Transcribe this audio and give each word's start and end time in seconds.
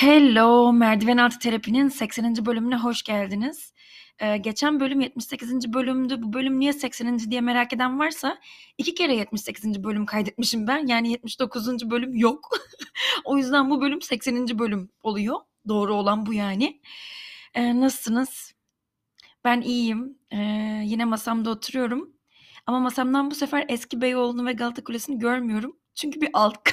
Hello, 0.00 0.72
Merdiven 0.72 1.16
Altı 1.16 1.38
Terapi'nin 1.38 1.88
80. 1.88 2.46
bölümüne 2.46 2.76
hoş 2.76 3.02
geldiniz. 3.02 3.72
Ee, 4.18 4.36
geçen 4.36 4.80
bölüm 4.80 5.00
78. 5.00 5.72
bölümdü. 5.72 6.22
Bu 6.22 6.32
bölüm 6.32 6.60
niye 6.60 6.72
80. 6.72 7.18
diye 7.18 7.40
merak 7.40 7.72
eden 7.72 7.98
varsa 7.98 8.38
iki 8.78 8.94
kere 8.94 9.16
78. 9.16 9.84
bölüm 9.84 10.06
kaydetmişim 10.06 10.66
ben. 10.66 10.86
Yani 10.86 11.10
79. 11.10 11.90
bölüm 11.90 12.14
yok. 12.14 12.50
o 13.24 13.36
yüzden 13.36 13.70
bu 13.70 13.80
bölüm 13.80 14.02
80. 14.02 14.58
bölüm 14.58 14.90
oluyor. 15.02 15.36
Doğru 15.68 15.94
olan 15.94 16.26
bu 16.26 16.34
yani. 16.34 16.80
Ee, 17.54 17.80
nasılsınız? 17.80 18.54
Ben 19.44 19.60
iyiyim. 19.60 20.18
Ee, 20.30 20.36
yine 20.84 21.04
masamda 21.04 21.50
oturuyorum. 21.50 22.12
Ama 22.66 22.80
masamdan 22.80 23.30
bu 23.30 23.34
sefer 23.34 23.64
eski 23.68 24.00
Beyoğlu'nu 24.00 24.46
ve 24.46 24.52
Galata 24.52 24.84
Kulesi'ni 24.84 25.18
görmüyorum. 25.18 25.76
Çünkü 25.94 26.20
bir 26.20 26.30
alt 26.32 26.58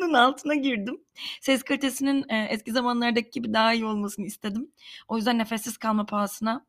atkının 0.00 0.14
altına 0.14 0.54
girdim. 0.54 1.00
Ses 1.40 1.62
kalitesinin 1.62 2.24
e, 2.28 2.46
eski 2.50 2.72
zamanlardaki 2.72 3.30
gibi 3.30 3.52
daha 3.52 3.74
iyi 3.74 3.84
olmasını 3.84 4.26
istedim. 4.26 4.72
O 5.08 5.16
yüzden 5.16 5.38
nefessiz 5.38 5.78
kalma 5.78 6.06
pahasına 6.06 6.66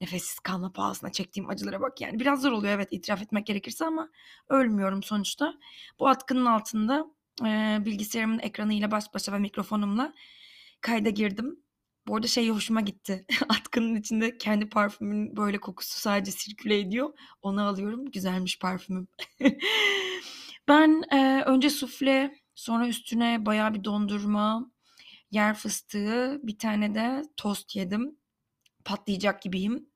nefessiz 0.00 0.38
kalma 0.38 0.72
pahasına 0.72 1.12
çektiğim 1.12 1.50
acılara 1.50 1.80
bak 1.80 2.00
yani. 2.00 2.20
Biraz 2.20 2.42
zor 2.42 2.52
oluyor 2.52 2.72
evet 2.72 2.88
itiraf 2.90 3.22
etmek 3.22 3.46
gerekirse 3.46 3.84
ama 3.84 4.08
ölmüyorum 4.48 5.02
sonuçta. 5.02 5.54
Bu 5.98 6.08
atkının 6.08 6.46
altında 6.46 7.06
e, 7.46 7.78
bilgisayarımın 7.84 8.38
ekranıyla 8.38 8.90
baş 8.90 9.14
başa 9.14 9.32
ve 9.32 9.38
mikrofonumla 9.38 10.14
kayda 10.80 11.10
girdim. 11.10 11.56
Bu 12.06 12.16
arada 12.16 12.26
şey 12.26 12.48
hoşuma 12.48 12.80
gitti. 12.80 13.24
Atkının 13.48 13.96
içinde 13.96 14.38
kendi 14.38 14.68
parfümün 14.68 15.36
böyle 15.36 15.58
kokusu 15.58 16.00
sadece 16.00 16.30
sirküle 16.30 16.78
ediyor. 16.78 17.12
Onu 17.42 17.62
alıyorum. 17.62 18.10
Güzelmiş 18.10 18.58
parfümüm. 18.58 19.08
ben 20.68 21.02
e, 21.12 21.42
önce 21.46 21.70
sufle, 21.70 22.39
sonra 22.60 22.88
üstüne 22.88 23.46
baya 23.46 23.74
bir 23.74 23.84
dondurma, 23.84 24.70
yer 25.30 25.54
fıstığı, 25.54 26.40
bir 26.42 26.58
tane 26.58 26.94
de 26.94 27.22
tost 27.36 27.76
yedim. 27.76 28.16
Patlayacak 28.84 29.42
gibiyim. 29.42 29.90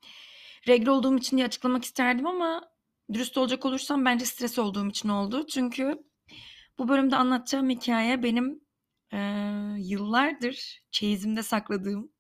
Regl 0.69 0.89
olduğum 0.89 1.17
için 1.19 1.37
diye 1.37 1.47
açıklamak 1.47 1.85
isterdim 1.85 2.27
ama 2.27 2.71
dürüst 3.13 3.39
olacak 3.39 3.65
olursam 3.67 4.05
bence 4.05 4.25
stres 4.25 4.59
olduğum 4.59 4.89
için 4.89 5.09
oldu. 5.09 5.47
Çünkü 5.47 5.99
bu 6.79 6.89
bölümde 6.89 7.17
anlatacağım 7.17 7.71
hikaye 7.71 8.23
benim 8.23 8.61
e, 9.13 9.19
yıllardır 9.79 10.83
çeyizimde 10.91 11.43
sakladığım 11.43 12.15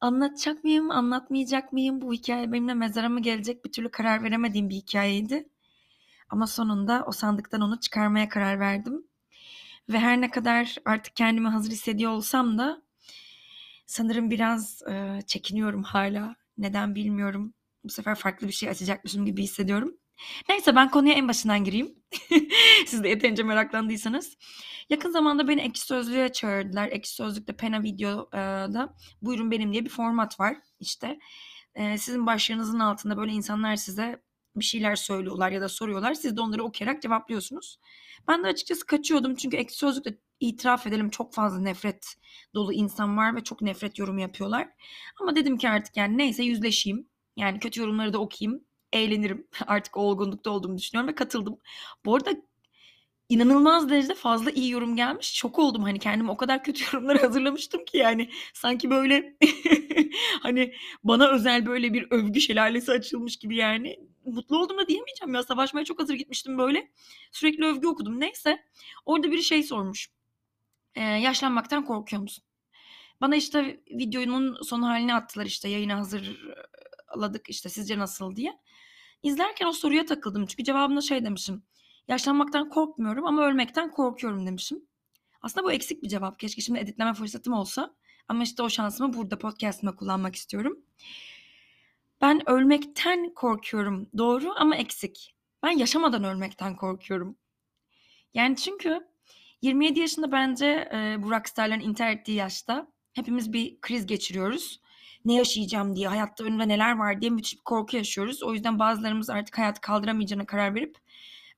anlatacak 0.00 0.64
mıyım, 0.64 0.90
anlatmayacak 0.90 1.72
mıyım 1.72 2.00
bu 2.00 2.12
hikaye 2.12 2.52
benimle 2.52 2.74
mezara 2.74 3.08
mı 3.08 3.22
gelecek 3.22 3.64
bir 3.64 3.72
türlü 3.72 3.90
karar 3.90 4.22
veremediğim 4.22 4.68
bir 4.70 4.74
hikayeydi. 4.74 5.48
Ama 6.28 6.46
sonunda 6.46 7.04
o 7.06 7.12
sandıktan 7.12 7.60
onu 7.60 7.80
çıkarmaya 7.80 8.28
karar 8.28 8.60
verdim. 8.60 9.06
Ve 9.88 9.98
her 9.98 10.20
ne 10.20 10.30
kadar 10.30 10.76
artık 10.84 11.16
kendimi 11.16 11.48
hazır 11.48 11.70
hissediyor 11.70 12.12
olsam 12.12 12.58
da 12.58 12.82
sanırım 13.86 14.30
biraz 14.30 14.82
e, 14.82 15.20
çekiniyorum 15.26 15.82
hala. 15.82 16.36
Neden 16.58 16.94
bilmiyorum. 16.94 17.54
Bu 17.84 17.88
sefer 17.88 18.14
farklı 18.14 18.48
bir 18.48 18.52
şey 18.52 18.68
açacakmışım 18.68 19.26
gibi 19.26 19.42
hissediyorum. 19.42 19.96
Neyse 20.48 20.76
ben 20.76 20.90
konuya 20.90 21.14
en 21.14 21.28
başından 21.28 21.64
gireyim. 21.64 21.94
Siz 22.86 23.04
de 23.04 23.08
yeterince 23.08 23.42
meraklandıysanız. 23.42 24.36
Yakın 24.90 25.10
zamanda 25.10 25.48
beni 25.48 25.60
Ekşi 25.60 25.82
Sözlüğe 25.82 26.32
çağırdılar. 26.32 26.88
Ekşi 26.88 27.14
Sözlük'te 27.14 27.56
Pena 27.56 27.82
Video'da 27.82 28.94
Buyurun 29.22 29.50
Benim 29.50 29.72
diye 29.72 29.84
bir 29.84 29.90
format 29.90 30.40
var. 30.40 30.56
İşte 30.80 31.18
e, 31.74 31.98
sizin 31.98 32.26
başlığınızın 32.26 32.78
altında 32.78 33.16
böyle 33.16 33.32
insanlar 33.32 33.76
size 33.76 34.22
bir 34.56 34.64
şeyler 34.64 34.96
söylüyorlar 34.96 35.50
ya 35.50 35.60
da 35.60 35.68
soruyorlar. 35.68 36.14
Siz 36.14 36.36
de 36.36 36.40
onları 36.40 36.64
okuyarak 36.64 37.02
cevaplıyorsunuz. 37.02 37.78
Ben 38.28 38.44
de 38.44 38.48
açıkçası 38.48 38.86
kaçıyordum 38.86 39.34
çünkü 39.34 39.56
Ekşi 39.56 39.76
Sözlük'te 39.76 40.18
itiraf 40.40 40.86
edelim 40.86 41.10
çok 41.10 41.34
fazla 41.34 41.60
nefret 41.60 42.06
dolu 42.54 42.72
insan 42.72 43.16
var 43.16 43.36
ve 43.36 43.40
çok 43.44 43.62
nefret 43.62 43.98
yorum 43.98 44.18
yapıyorlar. 44.18 44.68
Ama 45.20 45.36
dedim 45.36 45.58
ki 45.58 45.68
artık 45.68 45.96
yani 45.96 46.18
neyse 46.18 46.42
yüzleşeyim. 46.44 47.08
Yani 47.36 47.58
kötü 47.58 47.80
yorumları 47.80 48.12
da 48.12 48.18
okuyayım 48.18 48.64
eğlenirim. 48.92 49.46
Artık 49.66 49.96
olgunlukta 49.96 50.50
olduğumu 50.50 50.78
düşünüyorum 50.78 51.08
ve 51.08 51.14
katıldım. 51.14 51.58
Bu 52.04 52.14
arada 52.16 52.30
inanılmaz 53.28 53.90
derecede 53.90 54.14
fazla 54.14 54.50
iyi 54.50 54.70
yorum 54.70 54.96
gelmiş. 54.96 55.34
Çok 55.34 55.58
oldum 55.58 55.82
hani 55.82 55.98
kendimi 55.98 56.30
o 56.30 56.36
kadar 56.36 56.64
kötü 56.64 56.84
yorumlar 56.92 57.18
hazırlamıştım 57.20 57.84
ki 57.84 57.98
yani 57.98 58.30
sanki 58.54 58.90
böyle 58.90 59.36
hani 60.42 60.74
bana 61.04 61.28
özel 61.28 61.66
böyle 61.66 61.94
bir 61.94 62.06
övgü 62.10 62.40
şelalesi 62.40 62.92
açılmış 62.92 63.36
gibi 63.36 63.56
yani. 63.56 64.11
Mutlu 64.24 64.58
oldum 64.58 64.78
da 64.78 64.88
diyemeyeceğim 64.88 65.34
ya 65.34 65.42
savaşmaya 65.42 65.84
çok 65.84 66.00
hazır 66.00 66.14
gitmiştim 66.14 66.58
böyle. 66.58 66.90
Sürekli 67.32 67.64
övgü 67.64 67.86
okudum 67.86 68.20
neyse. 68.20 68.64
Orada 69.06 69.30
biri 69.30 69.42
şey 69.42 69.62
sormuş. 69.62 70.08
Ee, 70.94 71.02
yaşlanmaktan 71.02 71.84
korkuyor 71.84 72.22
musun? 72.22 72.44
Bana 73.20 73.36
işte 73.36 73.80
videonun 73.90 74.62
son 74.62 74.82
halini 74.82 75.14
attılar 75.14 75.46
işte 75.46 75.68
yayına 75.68 75.98
hazırladık 75.98 77.48
işte 77.48 77.68
sizce 77.68 77.98
nasıl 77.98 78.36
diye. 78.36 78.58
İzlerken 79.22 79.66
o 79.66 79.72
soruya 79.72 80.04
takıldım 80.04 80.46
çünkü 80.46 80.64
cevabında 80.64 81.00
şey 81.00 81.24
demişim. 81.24 81.62
Yaşlanmaktan 82.08 82.68
korkmuyorum 82.68 83.26
ama 83.26 83.46
ölmekten 83.46 83.90
korkuyorum 83.90 84.46
demişim. 84.46 84.86
Aslında 85.42 85.66
bu 85.66 85.72
eksik 85.72 86.02
bir 86.02 86.08
cevap. 86.08 86.38
Keşke 86.38 86.62
şimdi 86.62 86.78
editleme 86.78 87.14
fırsatım 87.14 87.52
olsa. 87.52 87.94
Ama 88.28 88.42
işte 88.42 88.62
o 88.62 88.70
şansımı 88.70 89.14
burada 89.14 89.38
podcast'ıma 89.38 89.96
kullanmak 89.96 90.36
istiyorum. 90.36 90.78
Ben 92.22 92.50
ölmekten 92.50 93.34
korkuyorum. 93.34 94.08
Doğru 94.18 94.52
ama 94.56 94.76
eksik. 94.76 95.34
Ben 95.62 95.70
yaşamadan 95.70 96.24
ölmekten 96.24 96.76
korkuyorum. 96.76 97.36
Yani 98.34 98.56
çünkü 98.56 99.00
27 99.62 100.00
yaşında 100.00 100.32
bence 100.32 100.66
e, 100.66 101.22
bu 101.22 101.30
rockstarların 101.30 101.80
intihar 101.80 102.10
ettiği 102.10 102.34
yaşta 102.34 102.86
hepimiz 103.12 103.52
bir 103.52 103.80
kriz 103.80 104.06
geçiriyoruz 104.06 104.82
ne 105.24 105.34
yaşayacağım 105.34 105.96
diye, 105.96 106.08
hayatta 106.08 106.44
önümde 106.44 106.68
neler 106.68 106.98
var 106.98 107.20
diye 107.20 107.30
müthiş 107.30 107.56
bir 107.56 107.62
korku 107.64 107.96
yaşıyoruz. 107.96 108.42
O 108.42 108.52
yüzden 108.52 108.78
bazılarımız 108.78 109.30
artık 109.30 109.58
hayatı 109.58 109.80
kaldıramayacağına 109.80 110.46
karar 110.46 110.74
verip 110.74 110.96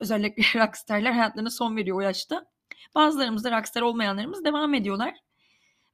özellikle 0.00 0.42
rockstarlar 0.60 1.12
hayatlarına 1.12 1.50
son 1.50 1.76
veriyor 1.76 1.96
o 1.96 2.00
yaşta. 2.00 2.46
Bazılarımız 2.94 3.44
da 3.44 3.58
rockstar 3.58 3.82
olmayanlarımız 3.82 4.44
devam 4.44 4.74
ediyorlar. 4.74 5.14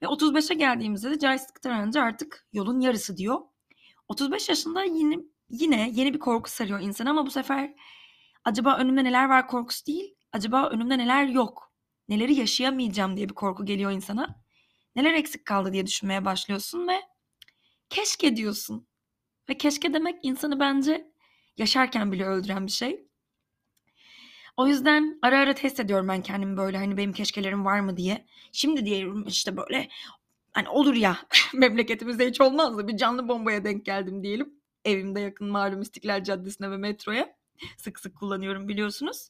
Ve 0.03 0.07
35'e 0.07 0.55
geldiğimizde 0.55 1.11
de 1.11 1.19
Joystick 1.19 1.63
Tarancı 1.63 2.03
artık 2.03 2.47
yolun 2.53 2.81
yarısı 2.81 3.17
diyor. 3.17 3.41
35 4.11 4.49
yaşında 4.49 4.85
yine, 4.85 5.19
yine 5.51 5.91
yeni 5.95 6.15
bir 6.15 6.19
korku 6.19 6.51
sarıyor 6.51 6.81
insan 6.81 7.07
ama 7.07 7.27
bu 7.27 7.31
sefer 7.31 7.75
acaba 8.45 8.77
önümde 8.77 9.05
neler 9.05 9.29
var 9.29 9.49
korkusu 9.49 9.87
değil, 9.87 10.15
acaba 10.33 10.69
önümde 10.69 10.99
neler 10.99 11.27
yok, 11.27 11.73
neleri 12.09 12.35
yaşayamayacağım 12.35 13.17
diye 13.17 13.29
bir 13.29 13.35
korku 13.35 13.65
geliyor 13.65 13.91
insana. 13.91 14.43
Neler 14.97 15.15
eksik 15.15 15.45
kaldı 15.45 15.73
diye 15.73 15.87
düşünmeye 15.87 16.25
başlıyorsun 16.25 16.89
ve 16.89 17.01
keşke 17.89 18.37
diyorsun. 18.37 18.89
Ve 19.49 19.59
keşke 19.59 19.95
demek 19.95 20.17
insanı 20.23 20.61
bence 20.61 21.13
yaşarken 21.57 22.13
bile 22.13 22.25
öldüren 22.25 22.67
bir 22.67 22.73
şey. 22.73 23.07
O 24.57 24.67
yüzden 24.67 25.19
ara 25.23 25.39
ara 25.39 25.55
test 25.55 25.81
ediyorum 25.81 26.09
ben 26.09 26.23
kendimi 26.23 26.57
böyle 26.57 26.79
hani 26.79 26.97
benim 26.97 27.13
keşkelerim 27.13 27.65
var 27.65 27.81
mı 27.81 27.97
diye. 27.97 28.27
Şimdi 28.53 28.87
diyorum 28.87 29.27
işte 29.27 29.57
böyle 29.57 29.89
hani 30.53 30.69
olur 30.69 30.95
ya 30.95 31.19
memleketimizde 31.55 32.29
hiç 32.29 32.41
olmazdı 32.41 32.89
bir 32.89 32.97
canlı 32.97 33.29
bombaya 33.29 33.65
denk 33.65 33.85
geldim 33.85 34.23
diyelim. 34.23 34.55
Evimde 34.85 35.21
yakın 35.21 35.49
malum 35.49 35.83
İstiklal 35.83 36.25
Caddesi'ne 36.25 36.71
ve 36.71 36.77
metroya 36.77 37.37
sık 37.77 38.01
sık 38.01 38.17
kullanıyorum 38.17 38.69
biliyorsunuz. 38.69 39.29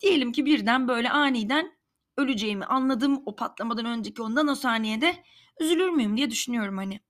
Diyelim 0.00 0.32
ki 0.32 0.44
birden 0.44 0.88
böyle 0.88 1.10
aniden 1.10 1.78
öleceğimi 2.16 2.64
anladım 2.64 3.22
o 3.26 3.36
patlamadan 3.36 3.84
önceki 3.84 4.22
o 4.22 4.54
saniyede 4.54 5.24
üzülür 5.60 5.88
müyüm 5.88 6.16
diye 6.16 6.30
düşünüyorum 6.30 6.76
hani 6.76 7.00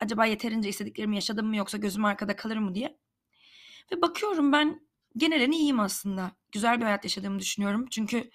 acaba 0.00 0.26
yeterince 0.26 0.68
istediklerimi 0.68 1.14
yaşadım 1.14 1.46
mı 1.46 1.56
yoksa 1.56 1.78
gözüm 1.78 2.04
arkada 2.04 2.36
kalır 2.36 2.56
mı 2.56 2.74
diye. 2.74 2.98
Ve 3.92 4.02
bakıyorum 4.02 4.52
ben 4.52 4.88
genelen 5.16 5.50
iyiyim 5.50 5.80
aslında. 5.80 6.32
Güzel 6.52 6.78
bir 6.80 6.84
hayat 6.84 7.04
yaşadığımı 7.04 7.38
düşünüyorum. 7.38 7.86
Çünkü 7.90 8.30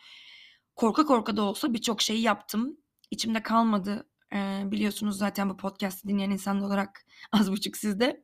korka 0.75 1.06
korka 1.06 1.38
da 1.38 1.41
olsa 1.41 1.73
birçok 1.73 2.01
şeyi 2.01 2.21
yaptım. 2.21 2.77
İçimde 3.11 3.44
kalmadı. 3.44 4.09
Ee, 4.33 4.61
biliyorsunuz 4.65 5.17
zaten 5.17 5.49
bu 5.49 5.57
podcast'i 5.57 6.07
dinleyen 6.07 6.31
insan 6.31 6.61
olarak 6.61 7.05
az 7.31 7.51
buçuk 7.51 7.77
sizde. 7.77 8.23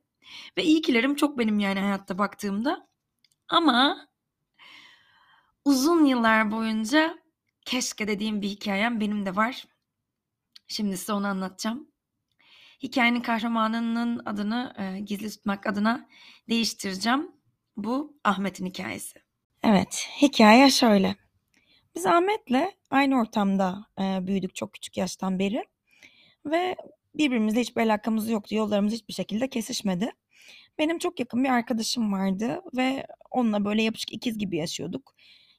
Ve 0.58 0.64
iyi 0.64 0.82
kilerim 0.82 1.16
çok 1.16 1.38
benim 1.40 1.60
yani 1.60 1.80
hayatta 1.80 2.18
baktığımda. 2.18 2.88
Ama 3.48 4.08
uzun 5.66 6.06
yıllar 6.06 6.52
boyunca 6.52 7.18
keşke 7.66 8.08
dediğim 8.08 8.42
bir 8.42 8.50
hikayem 8.50 9.00
benim 9.00 9.26
de 9.26 9.36
var. 9.36 9.68
Şimdi 10.68 10.98
size 10.98 11.14
onu 11.14 11.28
anlatacağım. 11.28 11.88
Hikayenin 12.84 13.22
kahramanının 13.22 14.22
adını 14.26 14.74
e, 14.78 15.00
gizli 15.00 15.30
tutmak 15.30 15.68
adına 15.68 16.10
değiştireceğim. 16.50 17.32
Bu 17.78 18.18
Ahmet'in 18.24 18.66
hikayesi. 18.66 19.20
Evet, 19.64 20.08
hikaye 20.22 20.70
şöyle. 20.70 21.16
Biz 21.96 22.06
Ahmet'le 22.06 22.76
aynı 22.90 23.20
ortamda 23.20 23.86
e, 24.00 24.28
büyüdük 24.28 24.56
çok 24.56 24.74
küçük 24.74 24.98
yaştan 24.98 25.40
beri. 25.40 25.66
Ve 26.46 26.76
birbirimizle 27.16 27.62
hiçbir 27.62 27.82
alakamız 27.82 28.30
yoktu. 28.30 28.56
Yollarımız 28.56 28.94
hiçbir 28.94 29.14
şekilde 29.14 29.50
kesişmedi. 29.50 30.12
Benim 30.78 31.00
çok 31.00 31.20
yakın 31.20 31.44
bir 31.44 31.50
arkadaşım 31.50 32.14
vardı 32.14 32.62
ve 32.78 33.06
onunla 33.32 33.66
böyle 33.66 33.84
yapışık 33.84 34.14
ikiz 34.14 34.38
gibi 34.38 34.58
yaşıyorduk. 34.58 35.16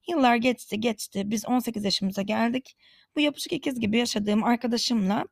Yıllar 0.08 0.36
geçti 0.36 0.80
geçti. 0.80 1.22
Biz 1.30 1.46
18 1.46 1.84
yaşımıza 1.84 2.22
geldik. 2.22 2.76
Bu 3.16 3.20
yapışık 3.20 3.52
ikiz 3.52 3.80
gibi 3.80 3.98
yaşadığım 3.98 4.44
arkadaşımla 4.44 5.24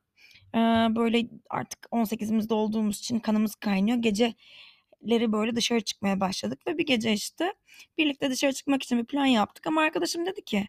e, 0.54 0.58
böyle 0.96 1.28
artık 1.50 1.86
18'imizde 1.92 2.54
olduğumuz 2.54 2.98
için 2.98 3.18
kanımız 3.18 3.54
kaynıyor. 3.54 3.98
Geceleri 3.98 5.32
böyle 5.32 5.56
dışarı 5.56 5.80
çıkmaya 5.80 6.20
başladık 6.20 6.60
ve 6.66 6.78
bir 6.78 6.86
gece 6.86 7.12
işte 7.12 7.54
birlikte 7.98 8.30
dışarı 8.30 8.52
çıkmak 8.52 8.82
için 8.82 8.98
bir 8.98 9.04
plan 9.04 9.26
yaptık. 9.26 9.66
Ama 9.66 9.80
arkadaşım 9.82 10.26
dedi 10.26 10.44
ki 10.44 10.66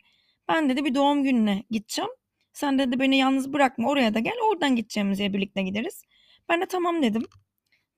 ben 0.48 0.70
dedi 0.70 0.86
bir 0.86 0.96
doğum 0.96 1.24
gününe 1.24 1.64
gideceğim. 1.72 2.12
Sen 2.56 2.80
dedi 2.80 3.00
beni 3.00 3.18
yalnız 3.18 3.54
bırakma 3.54 3.90
oraya 3.90 4.13
da 4.13 4.19
gel 4.19 4.36
oradan 4.52 4.75
gideceğimiz 4.75 5.19
yere 5.19 5.34
birlikte 5.34 5.62
gideriz. 5.63 6.04
Ben 6.50 6.62
de 6.62 6.66
tamam 6.66 7.02
dedim. 7.04 7.24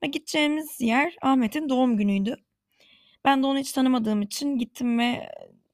Ve 0.02 0.06
gideceğimiz 0.06 0.80
yer 0.80 1.16
Ahmet'in 1.22 1.68
doğum 1.68 1.96
günüydü. 1.96 2.36
Ben 3.24 3.42
de 3.42 3.46
onu 3.46 3.58
hiç 3.58 3.72
tanımadığım 3.72 4.22
için 4.22 4.58
gittim 4.58 4.98
ve 4.98 5.32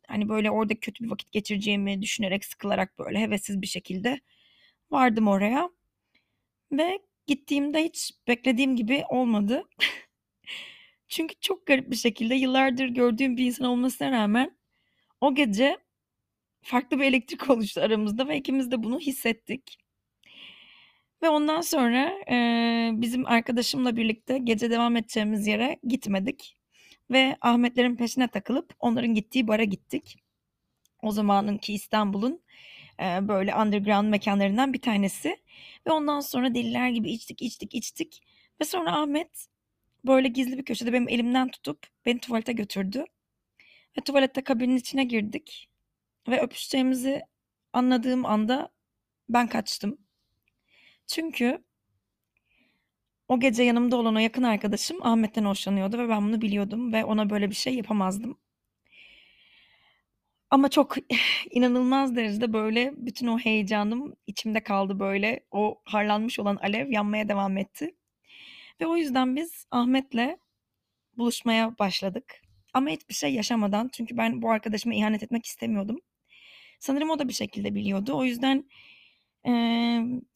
hani 0.08 0.28
böyle 0.28 0.50
orada 0.50 0.74
kötü 0.80 1.04
bir 1.04 1.10
vakit 1.10 1.32
geçireceğimi 1.32 2.02
düşünerek 2.02 2.44
sıkılarak 2.44 2.98
böyle 2.98 3.18
hevessiz 3.20 3.62
bir 3.62 3.66
şekilde 3.66 4.20
vardım 4.90 5.28
oraya. 5.28 5.70
Ve 6.72 6.98
gittiğimde 7.26 7.84
hiç 7.84 8.12
beklediğim 8.28 8.76
gibi 8.76 9.04
olmadı. 9.10 9.64
Çünkü 11.08 11.34
çok 11.40 11.66
garip 11.66 11.90
bir 11.90 11.96
şekilde 11.96 12.34
yıllardır 12.34 12.86
gördüğüm 12.88 13.36
bir 13.36 13.46
insan 13.46 13.66
olmasına 13.66 14.12
rağmen 14.12 14.58
o 15.20 15.34
gece 15.34 15.83
farklı 16.64 16.98
bir 16.98 17.04
elektrik 17.04 17.50
oluştu 17.50 17.80
aramızda 17.80 18.28
ve 18.28 18.36
ikimiz 18.38 18.70
de 18.70 18.82
bunu 18.82 19.00
hissettik. 19.00 19.78
Ve 21.22 21.28
ondan 21.28 21.60
sonra 21.60 22.12
e, 22.30 22.90
bizim 22.94 23.26
arkadaşımla 23.26 23.96
birlikte 23.96 24.38
gece 24.38 24.70
devam 24.70 24.96
edeceğimiz 24.96 25.46
yere 25.46 25.78
gitmedik. 25.88 26.56
Ve 27.10 27.36
Ahmetlerin 27.40 27.96
peşine 27.96 28.28
takılıp 28.28 28.74
onların 28.80 29.14
gittiği 29.14 29.48
bara 29.48 29.64
gittik. 29.64 30.16
O 31.02 31.10
zamanınki 31.10 31.74
İstanbul'un 31.74 32.42
e, 33.00 33.28
böyle 33.28 33.56
underground 33.56 34.08
mekanlarından 34.08 34.72
bir 34.72 34.80
tanesi. 34.80 35.36
Ve 35.86 35.92
ondan 35.92 36.20
sonra 36.20 36.54
deliler 36.54 36.88
gibi 36.90 37.10
içtik 37.12 37.42
içtik 37.42 37.74
içtik. 37.74 38.22
Ve 38.60 38.64
sonra 38.64 38.96
Ahmet 38.96 39.46
böyle 40.06 40.28
gizli 40.28 40.58
bir 40.58 40.64
köşede 40.64 40.92
benim 40.92 41.08
elimden 41.08 41.48
tutup 41.48 41.86
beni 42.06 42.18
tuvalete 42.20 42.52
götürdü. 42.52 43.04
Ve 43.98 44.02
tuvalette 44.04 44.44
kabinin 44.44 44.76
içine 44.76 45.04
girdik. 45.04 45.68
Ve 46.28 46.40
öpüşeceğimizi 46.40 47.22
anladığım 47.72 48.26
anda 48.26 48.70
ben 49.28 49.48
kaçtım. 49.48 49.98
Çünkü 51.06 51.64
o 53.28 53.40
gece 53.40 53.62
yanımda 53.62 53.96
olan 53.96 54.16
o 54.16 54.18
yakın 54.18 54.42
arkadaşım 54.42 55.06
Ahmet'ten 55.06 55.44
hoşlanıyordu 55.44 55.98
ve 55.98 56.08
ben 56.08 56.22
bunu 56.22 56.40
biliyordum 56.42 56.92
ve 56.92 57.04
ona 57.04 57.30
böyle 57.30 57.50
bir 57.50 57.54
şey 57.54 57.74
yapamazdım. 57.74 58.38
Ama 60.50 60.68
çok 60.68 60.96
inanılmaz 61.50 62.16
derecede 62.16 62.52
böyle 62.52 62.92
bütün 62.96 63.26
o 63.26 63.38
heyecanım 63.38 64.14
içimde 64.26 64.62
kaldı 64.62 65.00
böyle. 65.00 65.40
O 65.50 65.80
harlanmış 65.84 66.38
olan 66.38 66.56
alev 66.56 66.90
yanmaya 66.90 67.28
devam 67.28 67.56
etti. 67.56 67.94
Ve 68.80 68.86
o 68.86 68.96
yüzden 68.96 69.36
biz 69.36 69.66
Ahmet'le 69.70 70.38
buluşmaya 71.16 71.78
başladık. 71.78 72.42
Ama 72.74 72.90
hiçbir 72.90 73.14
şey 73.14 73.34
yaşamadan 73.34 73.90
çünkü 73.92 74.16
ben 74.16 74.42
bu 74.42 74.50
arkadaşıma 74.50 74.94
ihanet 74.94 75.22
etmek 75.22 75.46
istemiyordum. 75.46 76.00
Sanırım 76.84 77.10
o 77.10 77.18
da 77.18 77.28
bir 77.28 77.32
şekilde 77.32 77.74
biliyordu. 77.74 78.12
O 78.14 78.24
yüzden 78.24 78.64
e, 79.46 79.52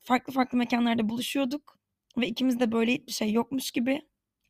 farklı 0.00 0.32
farklı 0.32 0.58
mekanlarda 0.58 1.08
buluşuyorduk. 1.08 1.78
Ve 2.18 2.28
ikimiz 2.28 2.60
de 2.60 2.72
böyle 2.72 2.92
hiçbir 2.92 3.12
şey 3.12 3.32
yokmuş 3.32 3.70
gibi 3.70 4.02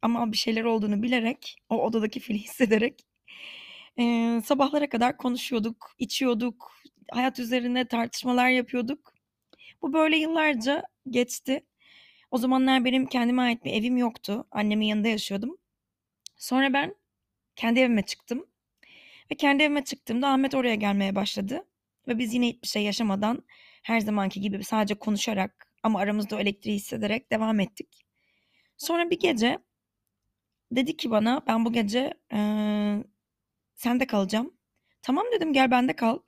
ama 0.03 0.33
bir 0.33 0.37
şeyler 0.37 0.65
olduğunu 0.65 1.03
bilerek, 1.03 1.57
o 1.69 1.85
odadaki 1.87 2.21
fili 2.21 2.39
hissederek 2.45 3.07
e, 3.99 4.41
sabahlara 4.45 4.89
kadar 4.89 5.17
konuşuyorduk, 5.17 5.95
içiyorduk, 5.99 6.73
hayat 7.13 7.39
üzerine 7.39 7.89
tartışmalar 7.89 8.49
yapıyorduk. 8.51 9.15
Bu 9.83 9.93
böyle 9.93 10.17
yıllarca 10.17 10.83
geçti. 11.11 11.67
O 12.31 12.39
zamanlar 12.39 12.85
benim 12.85 13.07
kendime 13.07 13.43
ait 13.43 13.65
bir 13.65 13.73
evim 13.73 13.97
yoktu. 13.97 14.47
Annemin 14.51 14.87
yanında 14.87 15.09
yaşıyordum. 15.09 15.59
Sonra 16.37 16.73
ben 16.73 16.95
kendi 17.57 17.81
evime 17.81 18.03
çıktım. 18.03 18.47
Ve 19.33 19.37
kendi 19.37 19.63
evime 19.63 19.85
çıktığımda 19.85 20.29
Ahmet 20.29 20.55
oraya 20.55 20.75
gelmeye 20.75 21.15
başladı. 21.15 21.65
Ve 22.09 22.19
biz 22.19 22.35
yine 22.35 22.49
hiçbir 22.49 22.69
şey 22.69 22.83
yaşamadan 22.83 23.45
her 23.83 24.01
zamanki 24.01 24.41
gibi 24.41 24.65
sadece 24.65 24.95
konuşarak 24.95 25.73
ama 25.83 26.01
aramızda 26.01 26.37
o 26.37 26.39
elektriği 26.41 26.75
hissederek 26.77 27.33
devam 27.33 27.61
ettik. 27.61 28.07
Sonra 28.79 29.11
bir 29.11 29.19
gece 29.21 29.59
dedi 30.73 30.97
ki 30.97 31.11
bana 31.11 31.43
ben 31.47 31.65
bu 31.65 31.73
gece 31.73 32.15
ee, 32.33 33.05
sende 33.75 34.07
kalacağım. 34.07 34.55
Tamam 35.03 35.25
dedim 35.33 35.53
gel 35.53 35.71
bende 35.71 35.93
kal. 35.93 36.19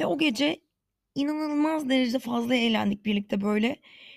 Ve 0.00 0.06
o 0.06 0.18
gece 0.18 0.60
inanılmaz 1.14 1.88
derecede 1.88 2.18
fazla 2.18 2.54
eğlendik 2.54 3.04
birlikte 3.04 3.40
böyle. 3.40 3.76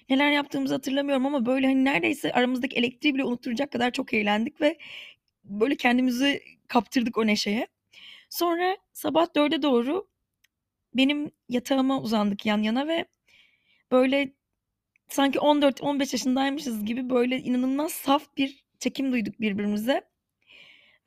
Neler 0.09 0.31
yaptığımızı 0.31 0.73
hatırlamıyorum 0.73 1.25
ama 1.25 1.45
böyle 1.45 1.67
hani 1.67 1.85
neredeyse 1.85 2.33
aramızdaki 2.33 2.75
elektriği 2.75 3.15
bile 3.15 3.23
unutturacak 3.23 3.71
kadar 3.71 3.91
çok 3.91 4.13
eğlendik 4.13 4.61
ve 4.61 4.77
böyle 5.43 5.75
kendimizi 5.75 6.41
kaptırdık 6.67 7.17
o 7.17 7.27
neşeye. 7.27 7.67
Sonra 8.29 8.77
sabah 8.93 9.35
dörde 9.35 9.61
doğru 9.61 10.07
benim 10.95 11.31
yatağıma 11.49 12.01
uzandık 12.01 12.45
yan 12.45 12.61
yana 12.61 12.87
ve 12.87 13.05
böyle 13.91 14.33
sanki 15.09 15.39
14-15 15.39 15.99
yaşındaymışız 16.15 16.85
gibi 16.85 17.09
böyle 17.09 17.39
inanılmaz 17.39 17.91
saf 17.91 18.37
bir 18.37 18.65
çekim 18.79 19.11
duyduk 19.11 19.39
birbirimize. 19.39 20.01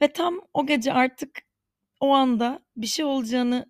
Ve 0.02 0.12
tam 0.12 0.40
o 0.55 0.67
gece 0.67 0.93
artık 0.93 1.43
o 2.01 2.10
anda 2.15 2.60
bir 2.77 2.86
şey 2.86 3.05
olacağını 3.05 3.67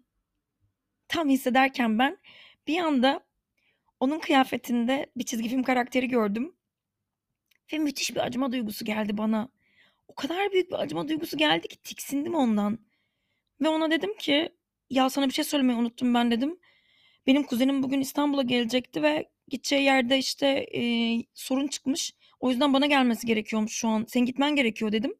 tam 1.09 1.29
hissederken 1.29 1.99
ben 1.99 2.19
bir 2.67 2.79
anda 2.79 3.21
onun 4.01 4.19
kıyafetinde 4.19 5.07
bir 5.17 5.25
çizgi 5.25 5.49
film 5.49 5.63
karakteri 5.63 6.09
gördüm. 6.09 6.55
Ve 7.73 7.79
müthiş 7.79 8.11
bir 8.11 8.21
acıma 8.21 8.53
duygusu 8.53 8.85
geldi 8.85 9.19
bana. 9.19 9.49
O 10.09 10.15
kadar 10.15 10.53
büyük 10.53 10.71
bir 10.71 10.77
acıma 10.77 11.09
duygusu 11.09 11.37
geldi 11.39 11.69
ki 11.69 11.77
tiksindim 11.77 12.35
ondan. 12.35 12.79
Ve 13.61 13.69
ona 13.69 13.91
dedim 13.91 14.17
ki 14.17 14.58
ya 14.91 15.11
sana 15.11 15.29
bir 15.29 15.33
şey 15.33 15.45
söylemeyi 15.45 15.79
unuttum 15.79 16.15
ben 16.15 16.31
dedim. 16.31 16.59
Benim 17.27 17.43
kuzenim 17.43 17.83
bugün 17.83 18.01
İstanbul'a 18.01 18.43
gelecekti 18.43 19.03
ve 19.03 19.31
gideceği 19.49 19.83
yerde 19.83 20.19
işte 20.19 20.47
e, 20.77 20.83
sorun 21.35 21.67
çıkmış. 21.69 22.15
O 22.41 22.51
yüzden 22.51 22.73
bana 22.73 22.87
gelmesi 22.87 23.27
gerekiyormuş 23.27 23.73
şu 23.73 23.89
an. 23.89 24.05
Sen 24.09 24.27
gitmen 24.27 24.57
gerekiyor 24.57 24.93
dedim. 24.93 25.15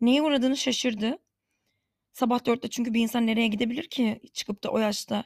Neye 0.00 0.22
uğradığını 0.22 0.56
şaşırdı. 0.56 1.18
Sabah 2.12 2.46
dörtte 2.46 2.70
çünkü 2.70 2.94
bir 2.94 3.00
insan 3.00 3.26
nereye 3.26 3.48
gidebilir 3.48 3.88
ki 3.88 4.20
çıkıp 4.34 4.64
da 4.64 4.70
o 4.70 4.78
yaşta. 4.78 5.24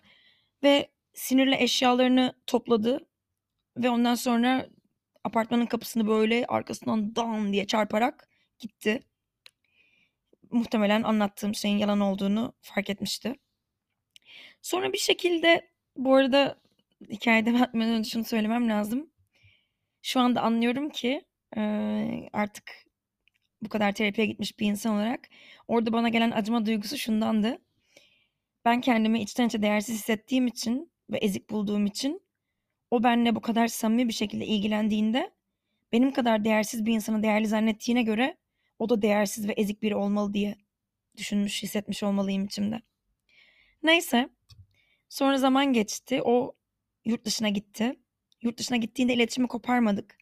Ve 0.62 0.90
sinirle 1.14 1.62
eşyalarını 1.62 2.34
topladı. 2.46 3.08
Ve 3.76 3.90
ondan 3.90 4.14
sonra 4.14 4.68
apartmanın 5.24 5.66
kapısını 5.66 6.06
böyle 6.08 6.46
arkasından 6.46 7.16
dan 7.16 7.52
diye 7.52 7.66
çarparak 7.66 8.28
gitti. 8.58 9.00
Muhtemelen 10.50 11.02
anlattığım 11.02 11.54
şeyin 11.54 11.78
yalan 11.78 12.00
olduğunu 12.00 12.52
fark 12.60 12.90
etmişti. 12.90 13.36
Sonra 14.62 14.92
bir 14.92 14.98
şekilde 14.98 15.70
bu 15.96 16.14
arada 16.14 16.58
hikayede 17.10 17.50
etmeden 17.50 17.94
önce 17.94 18.10
şunu 18.10 18.24
söylemem 18.24 18.68
lazım. 18.68 19.10
Şu 20.02 20.20
anda 20.20 20.40
anlıyorum 20.42 20.90
ki 20.90 21.22
artık 22.32 22.64
bu 23.62 23.68
kadar 23.68 23.92
terapiye 23.92 24.26
gitmiş 24.26 24.58
bir 24.58 24.66
insan 24.66 24.94
olarak 24.94 25.28
orada 25.68 25.92
bana 25.92 26.08
gelen 26.08 26.30
acıma 26.30 26.66
duygusu 26.66 26.98
şundandı. 26.98 27.58
Ben 28.64 28.80
kendimi 28.80 29.22
içten 29.22 29.46
içe 29.46 29.62
değersiz 29.62 29.94
hissettiğim 29.94 30.46
için 30.46 30.92
ve 31.10 31.18
ezik 31.18 31.50
bulduğum 31.50 31.86
için 31.86 32.22
o 32.90 33.02
benimle 33.02 33.34
bu 33.34 33.40
kadar 33.40 33.66
samimi 33.68 34.08
bir 34.08 34.12
şekilde 34.12 34.46
ilgilendiğinde 34.46 35.30
benim 35.92 36.12
kadar 36.12 36.44
değersiz 36.44 36.86
bir 36.86 36.92
insanı 36.92 37.22
değerli 37.22 37.46
zannettiğine 37.46 38.02
göre 38.02 38.36
o 38.78 38.88
da 38.88 39.02
değersiz 39.02 39.48
ve 39.48 39.52
ezik 39.52 39.82
biri 39.82 39.96
olmalı 39.96 40.34
diye 40.34 40.56
düşünmüş, 41.16 41.62
hissetmiş 41.62 42.02
olmalıyım 42.02 42.44
içimde. 42.44 42.82
Neyse. 43.82 44.28
Sonra 45.12 45.38
zaman 45.38 45.72
geçti. 45.72 46.22
O 46.24 46.52
yurt 47.04 47.24
dışına 47.24 47.48
gitti. 47.48 47.96
Yurt 48.42 48.58
dışına 48.58 48.76
gittiğinde 48.76 49.14
iletişimi 49.14 49.48
koparmadık. 49.48 50.16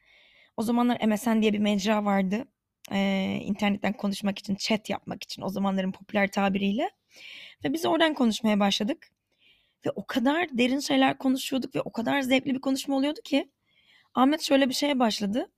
O 0.57 0.63
zamanlar 0.63 1.07
MSN 1.07 1.43
diye 1.43 1.53
bir 1.53 1.59
mecra 1.59 2.05
vardı. 2.05 2.45
Ee, 2.93 3.41
internetten 3.45 3.93
konuşmak 3.93 4.39
için, 4.39 4.55
chat 4.55 4.91
yapmak 4.91 5.25
için 5.25 5.43
o 5.43 5.49
zamanların 5.49 5.93
popüler 5.93 6.31
tabiriyle. 6.31 6.91
Ve 7.65 7.73
biz 7.73 7.87
oradan 7.87 8.15
konuşmaya 8.15 8.61
başladık. 8.61 9.11
Ve 9.87 9.91
o 9.91 10.07
kadar 10.07 10.59
derin 10.59 10.81
şeyler 10.81 11.19
konuşuyorduk 11.19 11.75
ve 11.75 11.81
o 11.81 11.93
kadar 11.93 12.21
zevkli 12.21 12.55
bir 12.55 12.61
konuşma 12.61 12.97
oluyordu 12.97 13.21
ki 13.25 13.51
Ahmet 14.15 14.43
şöyle 14.43 14.69
bir 14.69 14.75
şeye 14.75 14.99
başladı. 14.99 15.51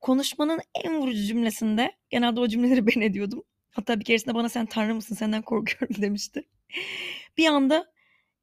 Konuşmanın 0.00 0.60
en 0.74 0.98
vurucu 1.00 1.22
cümlesinde 1.22 1.92
genelde 2.10 2.40
o 2.40 2.48
cümleleri 2.48 2.86
ben 2.96 3.00
ediyordum. 3.00 3.42
Hatta 3.70 4.00
bir 4.00 4.04
keresinde 4.04 4.34
bana 4.34 4.48
sen 4.48 4.66
tanrı 4.66 4.94
mısın 4.94 5.14
senden 5.14 5.42
korkuyorum 5.42 6.02
demişti. 6.02 6.48
bir 7.38 7.46
anda 7.46 7.92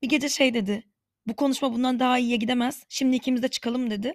bir 0.02 0.10
gece 0.10 0.30
şey 0.30 0.54
dedi. 0.54 0.84
Bu 1.28 1.36
konuşma 1.36 1.74
bundan 1.74 2.00
daha 2.00 2.20
iyiye 2.20 2.38
gidemez. 2.38 2.86
Şimdi 2.90 3.16
ikimiz 3.16 3.44
de 3.44 3.48
çıkalım 3.48 3.90
dedi. 3.90 4.14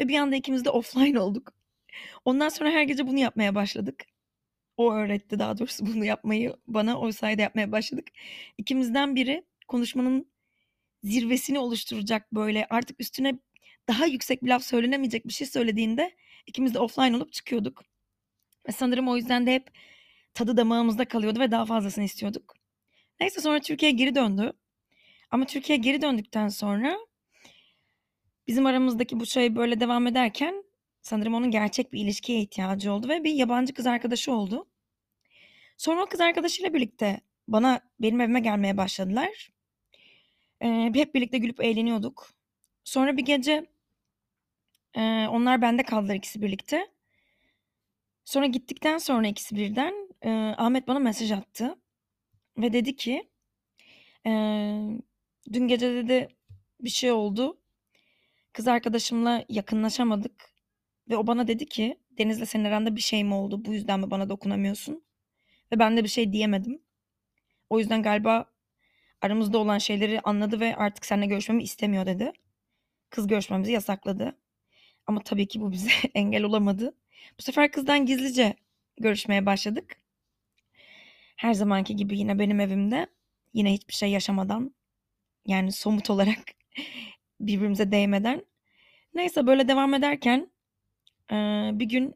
Ve 0.00 0.08
bir 0.08 0.18
anda 0.18 0.36
ikimiz 0.36 0.64
de 0.64 0.70
offline 0.80 1.20
olduk. 1.20 1.52
Ondan 2.24 2.48
sonra 2.48 2.70
her 2.70 2.82
gece 2.82 3.06
bunu 3.06 3.18
yapmaya 3.18 3.54
başladık. 3.54 4.04
O 4.76 4.92
öğretti 4.92 5.38
daha 5.38 5.58
doğrusu 5.58 5.86
bunu 5.86 6.04
yapmayı 6.04 6.56
bana 6.66 7.00
o 7.00 7.12
sayede 7.12 7.42
yapmaya 7.42 7.72
başladık. 7.72 8.08
İkimizden 8.58 9.16
biri 9.16 9.44
konuşmanın 9.68 10.30
zirvesini 11.02 11.58
oluşturacak 11.58 12.32
böyle 12.32 12.66
artık 12.70 13.00
üstüne 13.00 13.38
daha 13.88 14.06
yüksek 14.06 14.44
bir 14.44 14.48
laf 14.48 14.64
söylenemeyecek 14.64 15.28
bir 15.28 15.32
şey 15.32 15.46
söylediğinde 15.46 16.16
ikimiz 16.46 16.74
de 16.74 16.78
offline 16.78 17.16
olup 17.16 17.32
çıkıyorduk. 17.32 17.84
Ve 18.68 18.72
sanırım 18.72 19.08
o 19.08 19.16
yüzden 19.16 19.46
de 19.46 19.54
hep 19.54 19.70
tadı 20.34 20.56
damağımızda 20.56 21.04
kalıyordu 21.04 21.40
ve 21.40 21.50
daha 21.50 21.66
fazlasını 21.66 22.04
istiyorduk. 22.04 22.54
Neyse 23.20 23.40
sonra 23.40 23.60
Türkiye'ye 23.60 23.96
geri 23.96 24.14
döndü. 24.14 24.52
Ama 25.30 25.44
Türkiye'ye 25.44 25.82
geri 25.82 26.02
döndükten 26.02 26.48
sonra 26.48 26.98
bizim 28.46 28.66
aramızdaki 28.66 29.20
bu 29.20 29.26
şey 29.26 29.56
böyle 29.56 29.80
devam 29.80 30.06
ederken 30.06 30.64
sanırım 31.02 31.34
onun 31.34 31.50
gerçek 31.50 31.92
bir 31.92 32.00
ilişkiye 32.00 32.40
ihtiyacı 32.40 32.92
oldu 32.92 33.08
ve 33.08 33.24
bir 33.24 33.34
yabancı 33.34 33.74
kız 33.74 33.86
arkadaşı 33.86 34.32
oldu. 34.32 34.66
Sonra 35.76 36.02
o 36.02 36.06
kız 36.06 36.20
arkadaşıyla 36.20 36.74
birlikte 36.74 37.20
bana 37.48 37.80
benim 38.00 38.20
evime 38.20 38.40
gelmeye 38.40 38.76
başladılar. 38.76 39.50
Ee, 40.60 40.90
hep 40.94 41.14
birlikte 41.14 41.38
gülüp 41.38 41.60
eğleniyorduk. 41.64 42.30
Sonra 42.84 43.16
bir 43.16 43.22
gece 43.22 43.66
e, 44.96 45.26
onlar 45.30 45.62
bende 45.62 45.82
kaldılar 45.82 46.14
ikisi 46.14 46.42
birlikte. 46.42 46.88
Sonra 48.24 48.46
gittikten 48.46 48.98
sonra 48.98 49.28
ikisi 49.28 49.56
birden 49.56 49.94
e, 50.22 50.30
Ahmet 50.58 50.88
bana 50.88 50.98
mesaj 50.98 51.32
attı 51.32 51.78
ve 52.58 52.72
dedi 52.72 52.96
ki 52.96 53.30
e, 54.26 54.32
dün 55.52 55.68
gece 55.68 55.94
dedi 55.94 56.28
bir 56.80 56.90
şey 56.90 57.12
oldu. 57.12 57.60
Kız 58.52 58.68
arkadaşımla 58.68 59.44
yakınlaşamadık 59.48 60.50
ve 61.10 61.16
o 61.16 61.26
bana 61.26 61.48
dedi 61.48 61.66
ki 61.66 62.00
Deniz'le 62.18 62.44
senin 62.48 62.64
aranda 62.64 62.96
bir 62.96 63.00
şey 63.00 63.24
mi 63.24 63.34
oldu? 63.34 63.64
Bu 63.64 63.74
yüzden 63.74 64.00
mi 64.00 64.10
bana 64.10 64.28
dokunamıyorsun? 64.28 65.04
Ve 65.72 65.78
ben 65.78 65.96
de 65.96 66.04
bir 66.04 66.08
şey 66.08 66.32
diyemedim. 66.32 66.82
O 67.70 67.78
yüzden 67.78 68.02
galiba 68.02 68.46
aramızda 69.20 69.58
olan 69.58 69.78
şeyleri 69.78 70.20
anladı 70.20 70.60
ve 70.60 70.76
artık 70.76 71.06
seninle 71.06 71.26
görüşmemi 71.26 71.62
istemiyor 71.62 72.06
dedi. 72.06 72.32
Kız 73.10 73.26
görüşmemizi 73.26 73.72
yasakladı. 73.72 74.36
Ama 75.06 75.22
tabii 75.22 75.48
ki 75.48 75.60
bu 75.60 75.72
bize 75.72 75.90
engel 76.14 76.42
olamadı. 76.42 76.94
Bu 77.38 77.42
sefer 77.42 77.72
kızdan 77.72 78.06
gizlice 78.06 78.56
görüşmeye 79.00 79.46
başladık. 79.46 79.96
Her 81.36 81.54
zamanki 81.54 81.96
gibi 81.96 82.18
yine 82.18 82.38
benim 82.38 82.60
evimde. 82.60 83.06
Yine 83.54 83.72
hiçbir 83.72 83.94
şey 83.94 84.10
yaşamadan 84.10 84.74
yani 85.46 85.72
somut 85.72 86.10
olarak 86.10 86.38
birbirimize 87.40 87.92
değmeden. 87.92 88.44
Neyse 89.14 89.46
böyle 89.46 89.68
devam 89.68 89.94
ederken 89.94 90.50
bir 91.80 91.84
gün 91.84 92.14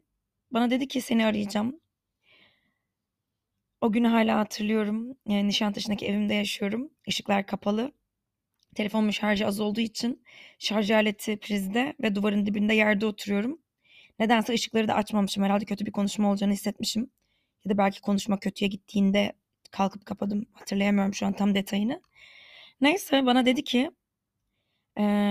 bana 0.51 0.69
dedi 0.69 0.87
ki 0.87 1.01
seni 1.01 1.25
arayacağım. 1.25 1.79
O 3.81 3.91
günü 3.91 4.07
hala 4.07 4.39
hatırlıyorum. 4.39 5.17
Yani 5.27 5.47
Nişantaşı'ndaki 5.47 6.05
evimde 6.05 6.33
yaşıyorum. 6.33 6.89
Işıklar 7.07 7.45
kapalı. 7.45 7.91
Telefonumun 8.75 9.11
şarjı 9.11 9.47
az 9.47 9.59
olduğu 9.59 9.79
için 9.79 10.23
şarj 10.59 10.91
aleti 10.91 11.37
prizde 11.37 11.93
ve 12.01 12.15
duvarın 12.15 12.45
dibinde 12.45 12.73
yerde 12.73 13.05
oturuyorum. 13.05 13.59
Nedense 14.19 14.53
ışıkları 14.53 14.87
da 14.87 14.95
açmamışım. 14.95 15.43
Herhalde 15.43 15.65
kötü 15.65 15.85
bir 15.85 15.91
konuşma 15.91 16.29
olacağını 16.29 16.53
hissetmişim. 16.53 17.09
Ya 17.65 17.71
da 17.71 17.77
belki 17.77 18.01
konuşma 18.01 18.39
kötüye 18.39 18.69
gittiğinde 18.69 19.33
kalkıp 19.71 20.05
kapadım. 20.05 20.45
Hatırlayamıyorum 20.53 21.13
şu 21.13 21.25
an 21.25 21.33
tam 21.33 21.55
detayını. 21.55 22.01
Neyse 22.85 23.25
bana 23.25 23.45
dedi 23.45 23.63
ki 23.63 23.91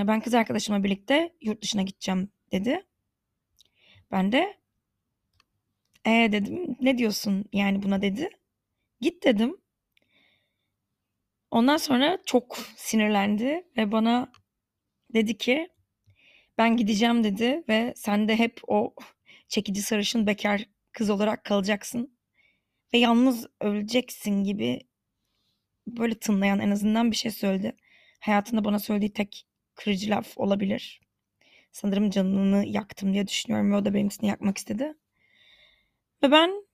ben 0.07 0.21
kız 0.21 0.35
arkadaşımla 0.35 0.85
birlikte 0.85 1.33
yurt 1.41 1.63
dışına 1.63 1.83
gideceğim 1.83 2.31
dedi. 2.53 2.87
Ben 4.11 4.33
de 4.33 4.59
e 6.07 6.11
dedim 6.33 6.77
ne 6.81 6.99
diyorsun 6.99 7.45
yani 7.53 7.83
buna 7.83 8.03
dedi. 8.03 8.29
Git 9.01 9.25
dedim. 9.25 9.57
Ondan 11.51 11.77
sonra 11.77 12.19
çok 12.27 12.59
sinirlendi 12.77 13.67
ve 13.77 13.93
bana 13.93 14.33
dedi 15.15 15.39
ki 15.39 15.69
ben 16.59 16.77
gideceğim 16.77 17.25
dedi 17.25 17.65
ve 17.69 17.93
sen 17.97 18.29
de 18.29 18.37
hep 18.37 18.61
o 18.67 18.95
çekici 19.49 19.83
sarışın 19.83 20.27
bekar 20.27 20.65
kız 20.93 21.11
olarak 21.11 21.45
kalacaksın 21.45 22.19
ve 22.95 22.99
yalnız 22.99 23.47
öleceksin 23.61 24.45
gibi 24.45 24.81
böyle 25.87 26.19
tınlayan 26.19 26.61
en 26.61 26.71
azından 26.71 27.11
bir 27.11 27.17
şey 27.17 27.31
söyledi. 27.31 27.77
Hayatında 28.21 28.65
bana 28.65 28.79
söylediği 28.79 29.13
tek 29.13 29.47
kırıcı 29.75 30.11
laf 30.11 30.39
olabilir. 30.39 31.01
Sanırım 31.73 32.11
canını 32.11 32.67
yaktım 32.67 33.13
diye 33.13 33.27
düşünüyorum 33.27 33.73
ve 33.73 33.77
o 33.77 33.85
da 33.85 33.95
benimkisini 33.95 34.29
yakmak 34.29 34.59
istedi. 34.59 34.95
Ve 36.23 36.31
ben 36.31 36.67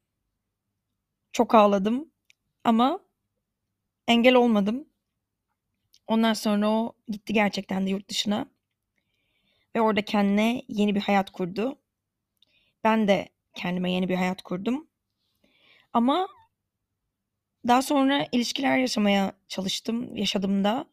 çok 1.33 1.55
ağladım 1.55 2.11
ama 2.65 3.01
engel 4.09 4.35
olmadım. 4.35 4.89
Ondan 6.07 6.33
sonra 6.35 6.71
o 6.71 6.97
gitti 7.09 7.33
gerçekten 7.33 7.87
de 7.87 7.91
yurt 7.91 8.09
dışına. 8.09 8.47
Ve 9.77 9.81
orada 9.81 10.03
kendine 10.03 10.63
yeni 10.69 10.95
bir 10.95 11.01
hayat 11.01 11.31
kurdu. 11.31 11.79
Ben 12.85 13.09
de 13.09 13.29
kendime 13.55 13.93
yeni 13.93 14.09
bir 14.09 14.15
hayat 14.15 14.43
kurdum. 14.43 14.87
Ama 15.93 16.29
daha 17.69 17.83
sonra 17.83 18.27
ilişkiler 18.33 18.79
yaşamaya 18.79 19.33
çalıştım, 19.49 20.17
yaşadım 20.17 20.65
da. 20.65 20.87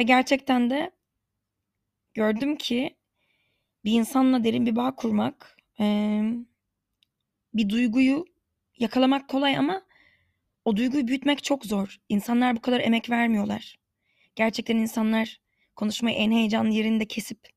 Ve 0.00 0.04
gerçekten 0.04 0.70
de 0.70 0.90
gördüm 2.14 2.56
ki 2.56 2.96
bir 3.84 3.92
insanla 3.92 4.44
derin 4.44 4.66
bir 4.66 4.76
bağ 4.76 4.94
kurmak, 4.96 5.56
bir 7.54 7.68
duyguyu 7.68 8.24
yakalamak 8.78 9.28
kolay 9.28 9.56
ama 9.56 9.82
o 10.64 10.76
duyguyu 10.76 11.08
büyütmek 11.08 11.44
çok 11.44 11.66
zor. 11.66 11.96
İnsanlar 12.08 12.56
bu 12.56 12.60
kadar 12.60 12.80
emek 12.80 13.10
vermiyorlar. 13.10 13.78
Gerçekten 14.36 14.76
insanlar 14.76 15.40
konuşmayı 15.76 16.16
en 16.16 16.30
heyecanlı 16.30 16.70
yerinde 16.70 17.04
kesip 17.04 17.48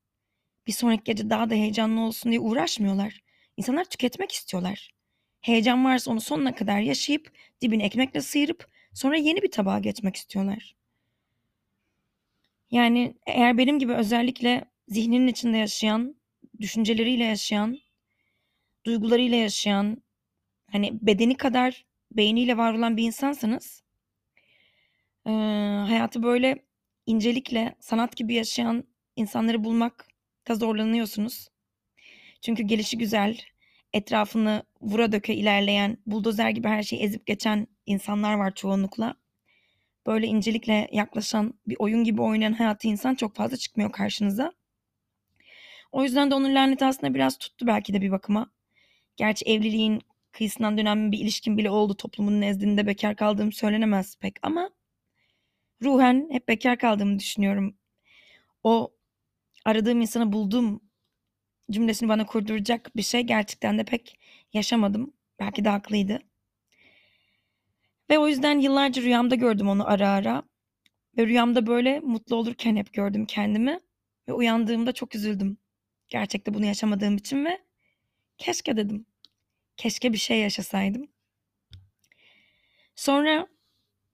bir 0.66 0.72
sonraki 0.72 1.04
gece 1.04 1.30
daha 1.30 1.50
da 1.50 1.54
heyecanlı 1.54 2.00
olsun 2.00 2.32
diye 2.32 2.40
uğraşmıyorlar. 2.40 3.20
İnsanlar 3.56 3.84
tüketmek 3.84 4.32
istiyorlar. 4.32 4.95
Heyecan 5.46 5.84
varsa 5.84 6.10
onu 6.10 6.20
sonuna 6.20 6.54
kadar 6.54 6.80
yaşayıp 6.80 7.32
dibini 7.62 7.82
ekmekle 7.82 8.20
sıyırıp 8.20 8.66
sonra 8.94 9.16
yeni 9.16 9.42
bir 9.42 9.50
tabağa 9.50 9.78
geçmek 9.78 10.16
istiyorlar. 10.16 10.76
Yani 12.70 13.14
eğer 13.26 13.58
benim 13.58 13.78
gibi 13.78 13.92
özellikle 13.92 14.64
zihninin 14.88 15.26
içinde 15.26 15.56
yaşayan, 15.56 16.16
düşünceleriyle 16.60 17.24
yaşayan, 17.24 17.78
duygularıyla 18.86 19.36
yaşayan, 19.36 20.02
hani 20.72 20.98
bedeni 21.02 21.36
kadar 21.36 21.86
beyniyle 22.12 22.56
var 22.56 22.74
olan 22.74 22.96
bir 22.96 23.04
insansanız 23.04 23.82
e, 25.26 25.30
hayatı 25.88 26.22
böyle 26.22 26.64
incelikle 27.06 27.74
sanat 27.80 28.16
gibi 28.16 28.34
yaşayan 28.34 28.84
insanları 29.16 29.64
bulmakta 29.64 30.54
zorlanıyorsunuz. 30.54 31.48
Çünkü 32.40 32.62
gelişi 32.62 32.98
güzel, 32.98 33.40
etrafını 33.96 34.62
vura 34.80 35.12
döke 35.12 35.34
ilerleyen, 35.34 35.98
buldozer 36.06 36.50
gibi 36.50 36.68
her 36.68 36.82
şeyi 36.82 37.02
ezip 37.02 37.26
geçen 37.26 37.66
insanlar 37.86 38.34
var 38.34 38.54
çoğunlukla. 38.54 39.14
Böyle 40.06 40.26
incelikle 40.26 40.88
yaklaşan, 40.92 41.54
bir 41.66 41.76
oyun 41.78 42.04
gibi 42.04 42.22
oynayan 42.22 42.52
hayatı 42.52 42.88
insan 42.88 43.14
çok 43.14 43.36
fazla 43.36 43.56
çıkmıyor 43.56 43.92
karşınıza. 43.92 44.52
O 45.92 46.02
yüzden 46.02 46.30
de 46.30 46.34
onun 46.34 46.54
laneti 46.54 46.84
aslında 46.84 47.14
biraz 47.14 47.38
tuttu 47.38 47.66
belki 47.66 47.94
de 47.94 48.00
bir 48.02 48.10
bakıma. 48.10 48.50
Gerçi 49.16 49.44
evliliğin 49.44 50.00
kıyısından 50.32 50.78
dönen 50.78 51.12
bir 51.12 51.18
ilişkin 51.18 51.58
bile 51.58 51.70
oldu 51.70 51.94
toplumun 51.96 52.40
nezdinde 52.40 52.86
bekar 52.86 53.16
kaldığım 53.16 53.52
söylenemez 53.52 54.16
pek 54.16 54.36
ama 54.42 54.70
ruhen 55.82 56.28
hep 56.30 56.48
bekar 56.48 56.78
kaldığımı 56.78 57.18
düşünüyorum. 57.18 57.76
O 58.64 58.94
aradığım 59.64 60.00
insanı 60.00 60.32
buldum 60.32 60.80
cümlesini 61.70 62.08
bana 62.08 62.26
kurduracak 62.26 62.96
bir 62.96 63.02
şey 63.02 63.20
gerçekten 63.22 63.78
de 63.78 63.84
pek 63.84 64.20
yaşamadım. 64.52 65.12
Belki 65.40 65.64
de 65.64 65.68
haklıydı. 65.68 66.20
Ve 68.10 68.18
o 68.18 68.28
yüzden 68.28 68.60
yıllarca 68.60 69.02
rüyamda 69.02 69.34
gördüm 69.34 69.68
onu 69.68 69.88
ara 69.90 70.10
ara. 70.10 70.42
Ve 71.18 71.26
rüyamda 71.26 71.66
böyle 71.66 72.00
mutlu 72.00 72.36
olurken 72.36 72.76
hep 72.76 72.92
gördüm 72.92 73.26
kendimi. 73.26 73.80
Ve 74.28 74.32
uyandığımda 74.32 74.92
çok 74.92 75.14
üzüldüm. 75.14 75.58
Gerçekte 76.08 76.54
bunu 76.54 76.66
yaşamadığım 76.66 77.16
için 77.16 77.44
ve 77.44 77.58
keşke 78.38 78.76
dedim. 78.76 79.06
Keşke 79.76 80.12
bir 80.12 80.18
şey 80.18 80.40
yaşasaydım. 80.40 81.08
Sonra 82.96 83.46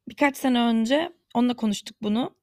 birkaç 0.09 0.37
sene 0.37 0.61
önce 0.61 1.13
onunla 1.35 1.55
konuştuk 1.57 1.97
bunu. 2.03 2.37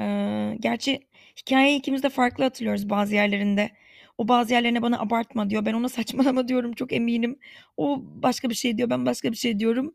Eee, 0.00 0.56
gerçi 0.60 1.00
hikâyeyi 1.36 1.78
ikimiz 1.78 2.02
de 2.02 2.08
farklı 2.08 2.44
hatırlıyoruz 2.44 2.90
bazı 2.90 3.14
yerlerinde. 3.14 3.70
O 4.18 4.28
bazı 4.28 4.52
yerlerine 4.54 4.82
bana 4.82 5.00
abartma 5.00 5.50
diyor. 5.50 5.66
Ben 5.66 5.74
ona 5.74 5.88
saçmalama 5.90 6.48
diyorum 6.48 6.72
çok 6.72 6.92
eminim. 6.92 7.38
O 7.76 8.02
başka 8.04 8.50
bir 8.50 8.54
şey 8.54 8.78
diyor, 8.78 8.90
ben 8.90 9.06
başka 9.06 9.32
bir 9.32 9.36
şey 9.36 9.58
diyorum. 9.58 9.94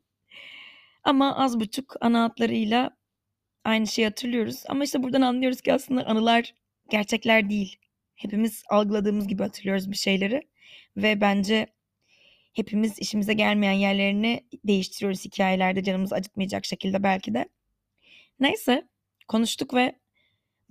Ama 1.04 1.38
az 1.38 1.60
buçuk 1.60 1.96
ana 2.02 2.24
hatlarıyla 2.24 2.98
aynı 3.66 3.88
şeyi 3.88 4.06
hatırlıyoruz. 4.08 4.64
Ama 4.70 4.84
işte 4.84 5.04
buradan 5.04 5.22
anlıyoruz 5.22 5.62
ki 5.62 5.74
aslında 5.74 6.06
anılar 6.08 6.56
gerçekler 6.90 7.50
değil. 7.50 7.78
Hepimiz 8.16 8.64
algıladığımız 8.70 9.28
gibi 9.28 9.44
hatırlıyoruz 9.44 9.92
bir 9.92 9.96
şeyleri 9.98 10.42
ve 10.98 11.22
bence 11.22 11.68
hepimiz 12.54 13.00
işimize 13.00 13.34
gelmeyen 13.34 13.74
yerlerini 13.74 14.46
değiştiriyoruz 14.66 15.26
hikâyelerde 15.26 15.84
canımızı 15.84 16.16
acıtmayacak 16.16 16.66
şekilde 16.66 17.04
belki 17.04 17.34
de. 17.34 17.50
Neyse, 18.40 18.88
konuştuk 19.28 19.74
ve 19.74 19.96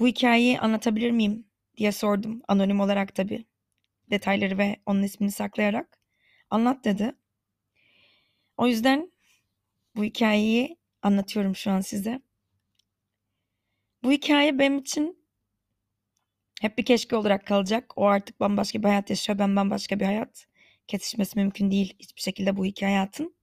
"Bu 0.01 0.07
hikâyeyi 0.07 0.61
anlatabilir 0.61 1.11
miyim?" 1.11 1.48
Diye 1.79 1.93
sordum. 1.93 2.43
Anonim 2.49 2.81
olarak 2.81 3.15
tabii. 3.15 3.45
Detayları 4.11 4.59
ve 4.59 4.77
onun 4.87 5.03
ismini 5.03 5.33
saklayarak. 5.33 5.99
"Anlat." 6.51 6.85
dedi. 6.85 7.15
O 8.57 8.67
yüzden 8.67 9.13
bu 9.97 10.05
hikâyeyi 10.05 10.77
anlatıyorum 11.03 11.57
şu 11.57 11.71
an 11.71 11.81
size. 11.81 12.21
Bu 14.03 14.13
hikâye 14.13 14.59
benim 14.59 14.79
için 14.79 15.19
hep 16.61 16.79
bir 16.79 16.85
keşke 16.85 17.17
olarak 17.17 17.47
kalacak. 17.47 17.93
O 17.97 18.07
artık 18.07 18.41
bambaşka 18.41 18.79
bir 18.79 18.85
hayat 18.89 19.11
yaşıyor, 19.11 19.39
ben 19.39 19.57
bambaşka 19.57 20.01
bir 20.01 20.05
hayat. 20.05 20.47
Kesişmesi 20.87 21.39
mümkün 21.39 21.71
değil 21.71 21.97
hiçbir 22.01 22.21
şekilde 22.21 22.57
bu 22.57 22.67
2 22.67 22.85
hayatın. 22.87 23.35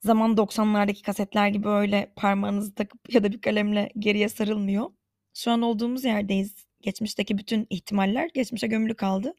Zaman 0.00 0.36
90'lardaki 0.36 1.02
kasetler 1.02 1.48
gibi 1.48 1.68
öyle 1.68 2.12
parmağınızı 2.16 2.74
takıp 2.74 3.14
ya 3.14 3.24
da 3.24 3.32
bir 3.32 3.40
kalemle 3.40 3.90
geriye 3.98 4.28
sarılmıyor. 4.28 4.90
Şu 5.34 5.50
an 5.50 5.62
olduğumuz 5.62 6.04
yerdeyiz. 6.04 6.66
Geçmişteki 6.82 7.38
bütün 7.38 7.66
ihtimaller 7.70 8.30
geçmişe 8.34 8.66
gömülü 8.66 8.94
kaldı. 8.94 9.34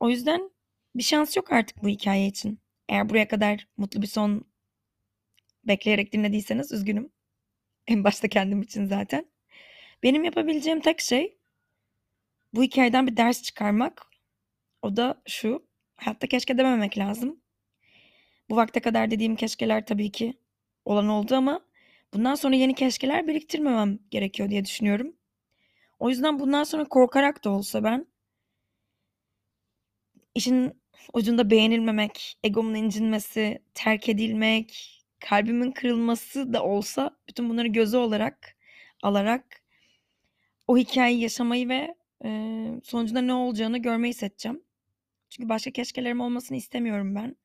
O 0.00 0.10
yüzden 0.10 0.50
bir 0.94 1.02
şans 1.02 1.36
yok 1.36 1.52
artık 1.52 1.82
bu 1.82 1.88
hikâye 1.88 2.26
için. 2.26 2.60
Eğer 2.88 3.08
buraya 3.08 3.28
kadar 3.28 3.68
mutlu 3.76 4.02
bir 4.02 4.06
son 4.06 4.44
bekleyerek 5.64 6.12
dinlediyseniz 6.12 6.72
üzgünüm. 6.72 7.12
En 7.86 8.04
başta 8.04 8.28
kendim 8.28 8.62
için 8.62 8.86
zaten. 8.86 9.26
Benim 10.02 10.24
yapabileceğim 10.24 10.80
tek 10.80 11.00
şey 11.00 11.38
bu 12.54 12.62
hikâyeden 12.62 13.06
bir 13.06 13.16
ders 13.16 13.42
çıkarmak. 13.42 14.06
O 14.82 14.96
da 14.96 15.22
şu: 15.28 15.66
Hayatta 15.96 16.26
keşke 16.26 16.58
dememek 16.58 16.98
lazım. 16.98 17.40
Bu 18.50 18.56
vakte 18.56 18.80
kadar 18.80 19.10
dediğim 19.10 19.36
keşkeler 19.36 19.86
tabii 19.86 20.12
ki 20.12 20.34
olan 20.84 21.08
oldu 21.08 21.34
ama 21.34 21.60
bundan 22.14 22.34
sonra 22.34 22.56
yeni 22.56 22.74
keşkeler 22.74 23.26
biriktirmemem 23.26 23.98
gerekiyor 24.10 24.50
diye 24.50 24.64
düşünüyorum. 24.64 25.16
O 26.02 26.08
yüzden 26.10 26.38
bundan 26.40 26.64
sonra 26.64 26.84
korkarak 26.88 27.44
da 27.44 27.50
olsa 27.50 27.84
ben 27.84 28.06
işin 30.34 30.82
ucunda 31.12 31.50
beğenilmemek, 31.50 32.38
egomun 32.44 32.74
incinmesi, 32.74 33.62
terk 33.74 34.08
edilmek, 34.08 34.98
kalbimin 35.20 35.72
kırılması 35.72 36.52
da 36.52 36.64
olsa 36.64 37.16
bütün 37.28 37.50
bunları 37.50 37.68
göze 37.68 37.96
olarak 37.98 38.56
alarak 39.02 39.62
o 40.68 40.76
hikâyeyi 40.78 41.20
yaşamayı 41.20 41.68
ve, 41.68 41.94
eee, 42.24 42.80
sonucunda 42.84 43.20
ne 43.20 43.34
olacağını 43.34 43.78
görmeyi 43.78 44.14
seçeceğim. 44.14 44.62
Çünkü 45.30 45.48
başka 45.48 45.70
keşkelerim 45.70 46.20
olmasını 46.20 46.58
istemiyorum 46.58 47.14
ben. 47.14 47.36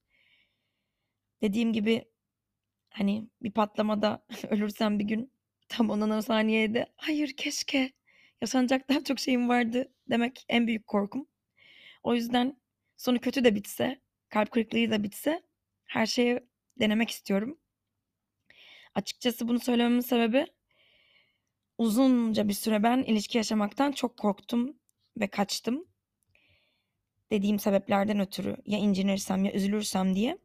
Dediğim 1.42 1.74
gibi, 1.74 2.06
hani, 2.90 3.30
bir 3.44 3.52
patlamada 3.52 4.26
ölürsem 4.50 5.00
bir 5.00 5.06
gün 5.06 5.32
tam 5.70 5.89
ondan 5.89 6.12
o 6.12 6.22
saniyede 6.22 6.88
"Hayır, 6.98 7.34
keşke 7.38 7.91
yaşanacak 8.41 8.89
daha 8.89 9.04
çok 9.04 9.19
şeyim 9.19 9.50
vardı." 9.50 9.93
demek 10.10 10.45
en 10.50 10.67
büyük 10.67 10.88
korkum. 10.88 11.28
O 12.04 12.15
yüzden 12.15 12.58
sonu 12.97 13.19
kötü 13.19 13.43
de 13.43 13.56
bitse, 13.56 14.02
kalp 14.30 14.52
kırıklığıyla 14.52 15.00
da 15.00 15.04
bitse 15.04 15.41
her 15.86 16.06
şeyi 16.06 16.39
denemek 16.80 17.10
istiyorum. 17.12 17.60
Açıkçası 18.95 19.47
bunu 19.47 19.60
söylememin 19.60 20.00
sebebi 20.02 20.45
uzunca 21.78 22.47
bir 22.47 22.54
süre 22.54 22.84
ben 22.84 22.97
ilişki 23.04 23.38
yaşamaktan 23.38 23.91
çok 23.91 24.17
korktum 24.17 24.78
ve 25.19 25.28
kaçtım. 25.28 25.86
Dediğim 27.32 27.60
sebeplerden 27.60 28.19
ötürü 28.19 28.58
ya 28.65 28.80
incinirsem 28.80 29.45
ya 29.45 29.52
üzülürsem 29.54 30.15
diye. 30.15 30.38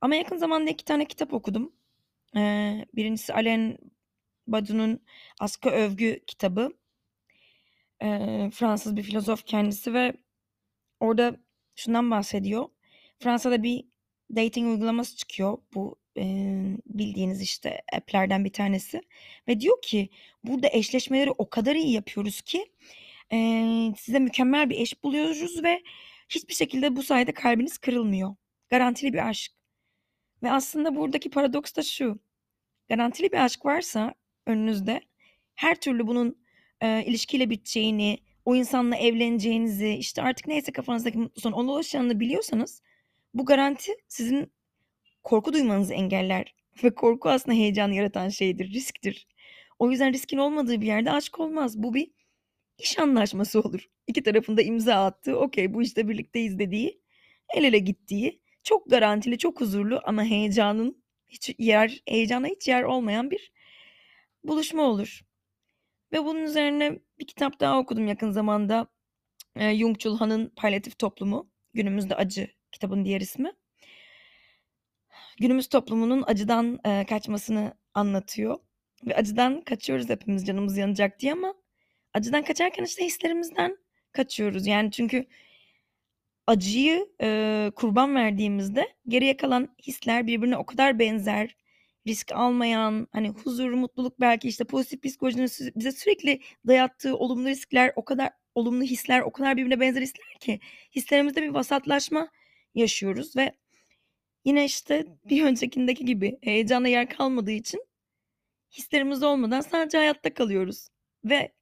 Ama 0.00 0.14
yakın 0.14 0.36
zamanda 0.36 0.70
2 0.70 0.84
tane 0.84 1.04
kitap 1.04 1.32
okudum. 1.34 1.72
Eee, 2.36 2.86
birincisi 2.96 3.34
Alain 3.34 3.78
Badiou'nun 4.46 5.00
Aşka 5.40 5.70
Övgü 5.70 6.20
kitabı. 6.26 6.70
Eee, 8.02 8.50
Fransız 8.54 8.96
bir 8.96 9.02
filozof 9.02 9.44
kendisi 9.46 9.94
ve 9.94 10.12
orada 11.00 11.36
şundan 11.76 12.12
bahsediyor. 12.12 12.66
Fransa'da 13.20 13.64
bir 13.64 13.84
dating 14.36 14.68
uygulaması 14.68 15.16
çıkıyor. 15.16 15.58
Bu, 15.74 15.96
eee, 16.16 16.78
bildiğiniz, 16.86 17.42
işte, 17.42 17.82
app'lerden 17.96 18.44
bir 18.46 18.52
tanesi 18.54 19.02
ve 19.48 19.60
diyor 19.60 19.82
ki 19.82 20.10
"Burada 20.44 20.68
eşleşmeleri 20.72 21.30
o 21.32 21.50
kadar 21.50 21.76
iyi 21.76 21.92
yapıyoruz 21.92 22.40
ki, 22.42 22.66
eee, 23.32 23.94
size 23.98 24.18
mükemmel 24.18 24.70
bir 24.70 24.80
eş 24.80 25.04
buluyoruz 25.04 25.64
ve 25.64 25.82
hiçbir 26.30 26.54
şekilde 26.54 26.96
bu 26.96 27.04
sayede 27.04 27.32
kalbiniz 27.34 27.78
kırılmıyor. 27.78 28.36
Garantili 28.70 29.12
bir 29.14 29.28
aşk." 29.28 29.52
Ve 30.44 30.52
aslında 30.52 30.96
buradaki 30.96 31.30
paradoks 31.30 31.74
da 31.76 31.82
şu: 31.82 32.20
Garantili 32.90 33.32
bir 33.32 33.44
aşk 33.46 33.66
varsa 33.66 34.14
önünüzde 34.46 35.02
her 35.56 35.80
türlü 35.80 36.08
bunun, 36.08 36.43
eee, 36.82 37.04
ilişkiyle 37.06 37.50
biteceğini, 37.50 38.18
o 38.44 38.56
insanla 38.56 38.96
evleneceğinizi, 38.96 39.88
işte, 39.90 40.22
artık 40.22 40.46
neyse 40.46 40.72
kafanızdaki 40.72 41.18
mutlu 41.18 41.40
son, 41.40 41.52
ona 41.52 41.72
ulaşacağını 41.72 42.20
biliyorsanız 42.20 42.82
bu 43.34 43.44
garanti 43.46 43.92
sizin 44.08 44.52
korku 45.24 45.52
duymanızı 45.52 45.94
engeller 45.94 46.54
ve 46.84 46.94
korku 46.94 47.30
aslında 47.30 47.56
heyecanı 47.58 47.94
yaratan 47.94 48.28
şeydir, 48.28 48.72
risktir. 48.74 49.26
O 49.78 49.90
yüzden 49.90 50.12
riskin 50.12 50.38
olmadığı 50.38 50.80
bir 50.80 50.86
yerde 50.86 51.10
aşk 51.12 51.40
olmaz. 51.40 51.82
Bu 51.82 51.94
bir 51.94 52.10
iş 52.78 52.98
anlaşması 52.98 53.60
olur. 53.60 53.88
2 54.06 54.22
tarafın 54.22 54.56
da 54.56 54.62
imza 54.62 54.94
attığı, 55.06 55.38
"Okay, 55.40 55.74
bu 55.74 55.82
işte 55.82 56.08
birlikteyiz." 56.08 56.58
dediği, 56.58 57.00
el 57.56 57.64
ele 57.64 57.78
gittiği, 57.78 58.40
çok 58.64 58.90
garantili, 58.90 59.38
çok 59.38 59.60
huzurlu 59.60 60.00
ama 60.04 60.24
heyecanın 60.24 61.04
hiç 61.28 61.54
yer 61.58 62.02
heyecana 62.08 62.46
hiç 62.48 62.68
yer 62.68 62.82
olmayan 62.82 63.30
bir 63.30 63.52
buluşma 64.44 64.82
olur. 64.82 65.20
Ve 66.14 66.24
bunun 66.24 66.42
üzerine 66.42 66.98
bir 67.18 67.26
kitap 67.26 67.60
daha 67.60 67.78
okudum 67.78 68.06
yakın 68.06 68.30
zamanda. 68.30 68.86
Eee, 69.56 69.64
Jung-Chul 69.78 70.18
Han'ın 70.18 70.52
Palyatif 70.56 70.98
Toplumu. 70.98 71.50
Günümüzde 71.74 72.16
Acı 72.16 72.48
kitabın 72.72 73.04
diğer 73.04 73.20
ismi. 73.20 73.52
Günümüz 75.40 75.68
toplumunun 75.68 76.24
acıdan, 76.26 76.78
eee, 76.86 77.06
kaçmasını 77.06 77.74
anlatıyor 77.94 78.58
ve 79.06 79.16
acıdan 79.16 79.60
kaçıyoruz 79.60 80.08
hepimiz 80.10 80.46
canımız 80.46 80.76
yanacak 80.76 81.20
diye 81.20 81.32
ama 81.32 81.54
acıdan 82.14 82.42
kaçarken, 82.44 82.84
işte, 82.84 83.04
hislerimizden 83.06 83.76
kaçıyoruz. 84.12 84.66
Yani 84.66 84.90
çünkü 84.90 85.26
acıyı, 86.46 87.06
eee, 87.22 87.70
kurban 87.76 88.14
verdiğimizde 88.14 88.88
geriye 89.08 89.36
kalan 89.36 89.68
hisler 89.86 90.26
birbirine 90.26 90.56
o 90.56 90.66
kadar 90.66 90.98
benzer, 90.98 91.56
risk 92.06 92.32
almayan, 92.32 93.08
hani, 93.12 93.28
huzur, 93.28 93.70
mutluluk 93.70 94.20
belki, 94.20 94.48
işte, 94.48 94.64
pozitif 94.64 95.02
psikolojinin 95.02 95.48
bize 95.76 95.92
sürekli 95.92 96.40
dayattığı 96.66 97.16
olumlu 97.16 97.48
riskler 97.48 97.92
o 97.96 98.04
kadar 98.04 98.30
olumlu 98.54 98.82
hisler 98.84 99.20
o 99.20 99.32
kadar 99.32 99.56
birbirine 99.56 99.80
benzer 99.80 100.02
hisler 100.02 100.38
ki 100.40 100.60
hislerimizde 100.96 101.42
bir 101.42 101.48
vasatlaşma 101.48 102.28
yaşıyoruz 102.74 103.36
ve 103.36 103.52
yine, 104.44 104.64
işte, 104.64 105.06
bir 105.24 105.44
öncekindeki 105.44 106.04
gibi 106.04 106.38
heyecana 106.42 106.88
yer 106.88 107.08
kalmadığı 107.08 107.50
için 107.50 107.84
hislerimiz 108.72 109.22
olmadan 109.22 109.60
sadece 109.60 109.98
hayatta 109.98 110.34
kalıyoruz 110.34 110.88
ve 111.24 111.52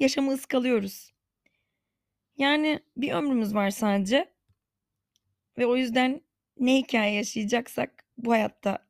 yaşamı 0.00 0.32
ıskalıyoruz. 0.34 1.12
Yani 2.38 2.80
bir 2.96 3.12
ömrümüz 3.12 3.54
var 3.54 3.70
sadece 3.70 4.32
ve 5.58 5.66
o 5.66 5.76
yüzden 5.76 6.20
ne 6.58 6.76
hikâye 6.76 7.14
yaşayacaksak 7.14 8.04
bu 8.18 8.32
hayatta 8.32 8.89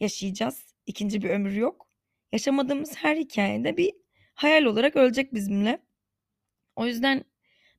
yaşayacağız. 0.00 0.74
2'nci 0.86 1.22
bir 1.22 1.30
ömür 1.30 1.52
yok. 1.52 1.88
Yaşamadığımız 2.32 2.96
her 2.96 3.16
hikâyede 3.16 3.76
bir 3.76 3.92
hayal 4.34 4.64
olarak 4.64 4.96
ölecek 4.96 5.34
bizimle. 5.34 5.82
O 6.76 6.86
yüzden 6.86 7.24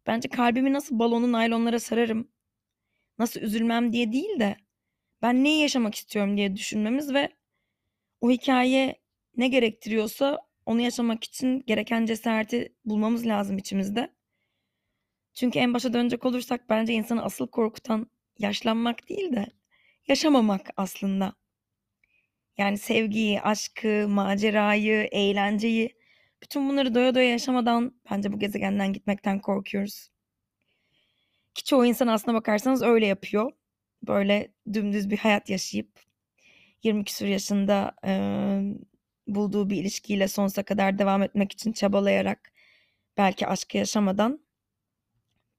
bence 0.07 0.29
kalbimi 0.29 0.73
nasıl 0.73 0.99
balonu 0.99 1.31
naylonlara 1.31 1.79
sararım, 1.79 2.31
nasıl 3.19 3.41
üzülmem 3.41 3.93
diye 3.93 4.11
değil 4.11 4.39
de 4.39 4.57
ben 5.21 5.43
neyi 5.43 5.61
yaşamak 5.61 5.95
istiyorum 5.95 6.37
diye 6.37 6.55
düşünmemiz 6.55 7.13
ve 7.13 7.29
o 8.21 8.31
hikâye 8.31 8.95
ne 9.37 9.47
gerektiriyorsa 9.47 10.39
onu 10.65 10.81
yaşamak 10.81 11.23
için 11.23 11.63
gereken 11.67 12.05
cesareti 12.05 12.75
bulmamız 12.85 13.27
lazım 13.27 13.57
içimizde. 13.57 14.15
Çünkü 15.33 15.59
en 15.59 15.73
başa 15.73 15.93
dönecek 15.93 16.25
olursak 16.25 16.69
bence 16.69 16.93
insanı 16.93 17.23
asıl 17.23 17.47
korkutan 17.47 18.07
yaşlanmak 18.39 19.09
değil 19.09 19.31
de 19.35 19.47
yaşamamak 20.07 20.69
aslında. 20.77 21.33
Yani 22.57 22.77
sevgiyi, 22.77 23.41
aşkı, 23.41 24.07
macerayı, 24.09 25.07
eğlenceyi, 25.11 25.95
bütün 26.43 26.69
bunları 26.69 26.95
doya 26.95 27.15
doya 27.15 27.29
yaşamadan 27.29 28.01
bence 28.11 28.33
bu 28.33 28.39
gezegenden 28.39 28.93
gitmekten 28.93 29.39
korkuyoruz. 29.39 30.09
Ki 31.55 31.63
çoğu 31.63 31.85
insan 31.85 32.07
aslına 32.07 32.35
bakarsanız 32.37 32.81
öyle 32.81 33.05
yapıyor. 33.05 33.51
Böyle 34.07 34.51
dümdüz 34.73 35.09
bir 35.09 35.17
hayat 35.17 35.49
yaşayıp 35.49 35.99
20 36.83 37.03
küsur 37.05 37.25
yaşında 37.25 37.95
e, 38.05 38.11
bulduğu 39.27 39.69
bir 39.69 39.77
ilişkiyle 39.77 40.27
sonsuza 40.27 40.63
kadar 40.63 40.99
devam 40.99 41.23
etmek 41.23 41.51
için 41.51 41.71
çabalayarak 41.71 42.53
belki 43.17 43.47
aşkı 43.47 43.77
yaşamadan 43.77 44.45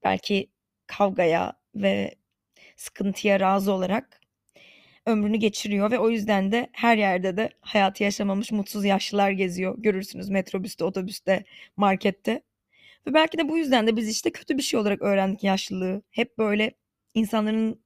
belki 0.03 0.51
kavgaya 0.87 1.53
ve 1.75 2.15
sıkıntıya 2.75 3.39
razı 3.39 3.71
olarak 3.73 4.16
ömrünü 5.07 5.37
geçiriyor 5.37 5.91
ve 5.91 5.99
o 5.99 6.09
yüzden 6.09 6.51
de 6.51 6.69
her 6.71 6.97
yerde 6.97 7.37
de 7.37 7.49
hayatı 7.61 8.03
yaşamamış 8.03 8.51
mutsuz 8.51 8.85
yaşlılar 8.85 9.31
geziyor. 9.31 9.75
Görürsünüz 9.77 10.29
metrobüste, 10.29 10.83
otobüste, 10.83 11.43
markette. 11.77 12.41
Ve 13.07 13.13
belki 13.13 13.37
de 13.37 13.49
bu 13.49 13.57
yüzden 13.57 13.87
de 13.87 13.95
biz 13.95 14.09
işte 14.09 14.31
kötü 14.31 14.57
bir 14.57 14.63
şey 14.63 14.79
olarak 14.79 15.01
öğrendik 15.01 15.43
yaşlılığı. 15.43 16.01
Hep 16.11 16.37
böyle 16.37 16.71
insanların 17.13 17.81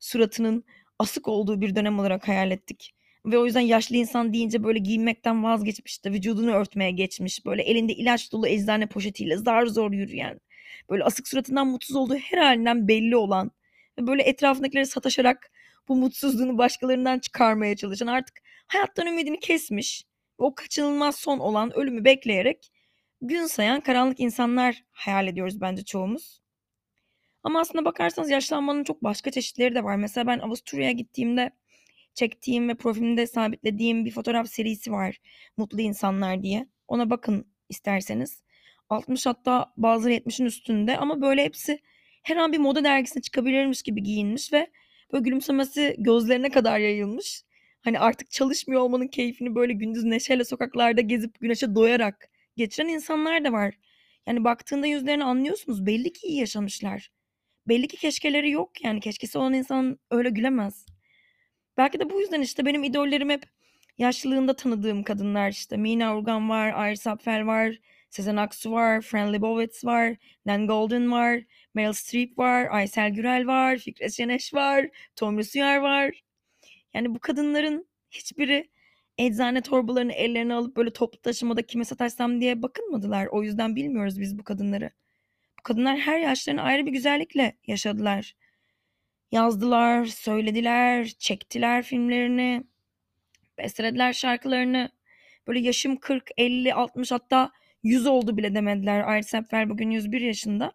suratının 0.00 0.64
asık 0.98 1.28
olduğu 1.28 1.60
bir 1.60 1.76
dönem 1.76 1.98
olarak 1.98 2.28
hayal 2.28 2.50
ettik. 2.50 2.94
Ve 3.26 3.38
o 3.38 3.44
yüzden 3.46 3.60
yaşlı 3.60 3.96
insan 3.96 4.32
deyince 4.32 4.64
böyle 4.64 4.78
giyinmekten 4.78 5.44
vazgeçmiş 5.44 6.04
de 6.04 6.12
vücudunu 6.12 6.52
örtmeye 6.52 6.90
geçmiş. 6.90 7.46
Böyle 7.46 7.62
elinde 7.62 7.92
ilaç 7.92 8.32
dolu 8.32 8.48
eczane 8.48 8.86
poşetiyle 8.86 9.36
zar 9.36 9.66
zor 9.66 9.92
yürüyen. 9.92 10.40
Böyle 10.90 11.04
asık 11.04 11.28
suratından 11.28 11.66
mutsuz 11.66 11.96
olduğu 11.96 12.16
her 12.16 12.38
halinden 12.38 12.88
belli 12.88 13.16
olan. 13.16 13.50
Ve 13.98 14.06
böyle 14.06 14.22
etrafındakileri 14.22 14.86
sataşarak 14.86 15.50
bu 15.88 15.96
mutsuzluğunu 15.96 16.58
başkalarından 16.58 17.18
çıkarmaya 17.18 17.76
çalışan 17.76 18.06
artık 18.06 18.36
hayattan 18.66 19.06
ümidini 19.06 19.40
kesmiş. 19.40 20.04
O 20.38 20.54
kaçınılmaz 20.54 21.16
son 21.16 21.38
olan 21.38 21.76
ölümü 21.78 22.04
bekleyerek 22.04 22.72
gün 23.20 23.46
sayan 23.46 23.80
karanlık 23.80 24.20
insanlar 24.20 24.84
hayal 24.90 25.26
ediyoruz 25.26 25.60
bence 25.60 25.84
çoğumuz. 25.84 26.40
Ama 27.42 27.60
aslında 27.60 27.84
bakarsanız 27.84 28.30
yaşlanmanın 28.30 28.84
çok 28.84 29.04
başka 29.04 29.30
çeşitleri 29.30 29.74
de 29.74 29.84
var. 29.84 29.96
Mesela 29.96 30.26
ben 30.26 30.38
Avusturya'ya 30.38 30.92
gittiğimde 30.92 31.50
çektiğim 32.14 32.68
ve 32.68 32.74
profilimde 32.74 33.26
sabitlediğim 33.26 34.04
bir 34.04 34.10
fotoğraf 34.10 34.48
serisi 34.48 34.92
var. 34.92 35.18
Mutlu 35.56 35.80
insanlar 35.80 36.42
diye. 36.42 36.68
Ona 36.88 37.10
bakın 37.10 37.46
isterseniz. 37.68 38.42
60 38.90 39.26
hatta 39.26 39.72
bazıları 39.76 40.14
70'in 40.14 40.46
üstünde 40.46 40.98
ama 40.98 41.20
böyle 41.20 41.44
hepsi 41.44 41.80
her 42.22 42.36
an 42.36 42.52
bir 42.52 42.58
moda 42.58 42.84
dergisine 42.84 43.22
çıkabilirmiş 43.22 43.82
gibi 43.82 44.02
giyinmiş 44.02 44.52
ve 44.52 44.70
böyle 45.12 45.24
gülümsemesi 45.24 45.96
gözlerine 45.98 46.50
kadar 46.50 46.78
yayılmış. 46.78 47.42
Hani 47.82 47.98
artık 48.00 48.30
çalışmıyor 48.30 48.80
olmanın 48.80 49.08
keyfini 49.08 49.54
böyle 49.54 49.72
gündüz 49.72 50.04
neşeyle 50.04 50.44
sokaklarda 50.44 51.00
gezip 51.00 51.40
güneşe 51.40 51.74
doyarak 51.74 52.28
geçiren 52.56 52.88
insanlar 52.88 53.44
da 53.44 53.52
var. 53.52 53.74
Yani 54.26 54.44
baktığında 54.44 54.86
yüzlerini 54.86 55.24
anlıyorsunuz. 55.24 55.86
Belli 55.86 56.12
ki 56.12 56.26
iyi 56.26 56.40
yaşamışlar. 56.40 57.10
Belli 57.68 57.88
ki 57.88 57.96
keşkeleri 57.96 58.50
yok 58.50 58.84
yani. 58.84 59.00
Keşkesi 59.00 59.38
olan 59.38 59.52
insan 59.52 59.98
öyle 60.10 60.30
gülemez. 60.30 60.86
Belki 61.76 62.00
de 62.00 62.10
bu 62.10 62.20
yüzden 62.20 62.40
işte 62.40 62.66
benim 62.66 62.84
idollerim 62.84 63.30
hep 63.30 63.42
yaşlılığında 63.98 64.56
tanıdığım 64.56 65.02
kadınlar 65.02 65.50
işte. 65.50 65.76
Mina 65.76 66.16
Urgan 66.16 66.48
var, 66.50 66.90
Iris 66.90 67.06
Apfel 67.06 67.46
var, 67.46 67.78
Sezen 68.16 68.36
Aksu 68.36 68.72
var, 68.72 69.00
Fran 69.00 69.32
Lebowitz 69.32 69.84
var, 69.84 70.16
Nan 70.46 70.66
Golden 70.66 71.12
var, 71.12 71.40
Meryl 71.74 71.92
Streep 71.92 72.38
var, 72.38 72.68
Aysel 72.70 73.10
Gürel 73.10 73.46
var, 73.46 73.78
Fikret 73.78 74.12
Şeneş 74.12 74.54
var, 74.54 74.88
Tom 75.16 75.40
Uyar 75.54 75.76
var. 75.76 76.22
Yani 76.94 77.14
bu 77.14 77.18
kadınların 77.18 77.88
hiçbiri 78.10 78.70
eczane 79.18 79.60
torbalarını 79.60 80.12
ellerine 80.12 80.54
alıp 80.54 80.76
böyle 80.76 80.92
toplu 80.92 81.20
taşımada 81.20 81.62
kime 81.62 81.84
sataşsam 81.84 82.40
diye 82.40 82.62
bakınmadılar. 82.62 83.26
O 83.26 83.42
yüzden 83.42 83.76
bilmiyoruz 83.76 84.20
biz 84.20 84.38
bu 84.38 84.44
kadınları. 84.44 84.90
Bu 85.58 85.62
kadınlar 85.62 85.98
her 85.98 86.18
yaşlarını 86.18 86.62
ayrı 86.62 86.86
bir 86.86 86.92
güzellikle 86.92 87.56
yaşadılar. 87.66 88.36
Yazdılar, 89.32 90.04
söylediler, 90.04 91.06
çektiler 91.18 91.82
filmlerini, 91.82 92.64
bestelediler 93.58 94.12
şarkılarını. 94.12 94.90
Böyle 95.48 95.60
yaşım 95.60 95.96
40, 95.96 96.30
50, 96.36 96.74
60 96.74 97.12
hatta 97.12 97.52
100 97.82 98.06
oldu 98.06 98.36
bile 98.36 98.54
demediler. 98.54 99.08
Ayrı 99.08 99.24
Sepfer 99.24 99.70
bugün 99.70 99.90
101 99.90 100.20
yaşında. 100.20 100.72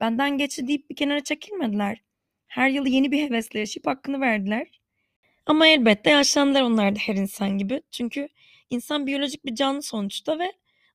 Benden 0.00 0.38
geçti 0.38 0.68
deyip 0.68 0.90
bir 0.90 0.96
kenara 0.96 1.24
çekilmediler. 1.24 2.02
Her 2.46 2.68
yıl 2.68 2.86
yeni 2.86 3.12
bir 3.12 3.22
hevesle 3.22 3.58
yaşayıp 3.58 3.86
hakkını 3.86 4.20
verdiler. 4.20 4.80
Ama 5.46 5.66
elbette 5.66 6.10
yaşlandılar 6.10 6.62
onlar 6.62 6.94
da 6.94 6.98
her 6.98 7.14
insan 7.14 7.58
gibi. 7.58 7.82
Çünkü 7.90 8.28
insan 8.70 9.06
biyolojik 9.06 9.44
bir 9.44 9.54
canlı 9.54 9.82
sonuçta 9.82 10.38
ve 10.38 10.52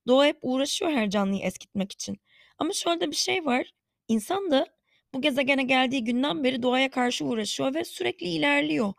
doğa 0.08 0.26
hep 0.26 0.38
uğraşıyor 0.42 0.92
her 0.92 1.10
canlıyı 1.10 1.42
eskitmek 1.44 1.92
için. 1.92 2.20
Ama 2.58 2.74
şöyle 2.74 3.12
bir 3.12 3.16
şey 3.16 3.46
var. 3.46 3.74
İnsan 4.08 4.52
da 4.52 4.68
bu 5.14 5.22
gezegene 5.22 5.64
geldiği 5.64 6.04
günden 6.04 6.44
beri 6.44 6.64
doğaya 6.64 6.90
karşı 6.92 7.26
uğraşıyor 7.26 7.74
ve 7.74 7.84
sürekli 7.86 8.28
ilerliyor. 8.28 8.94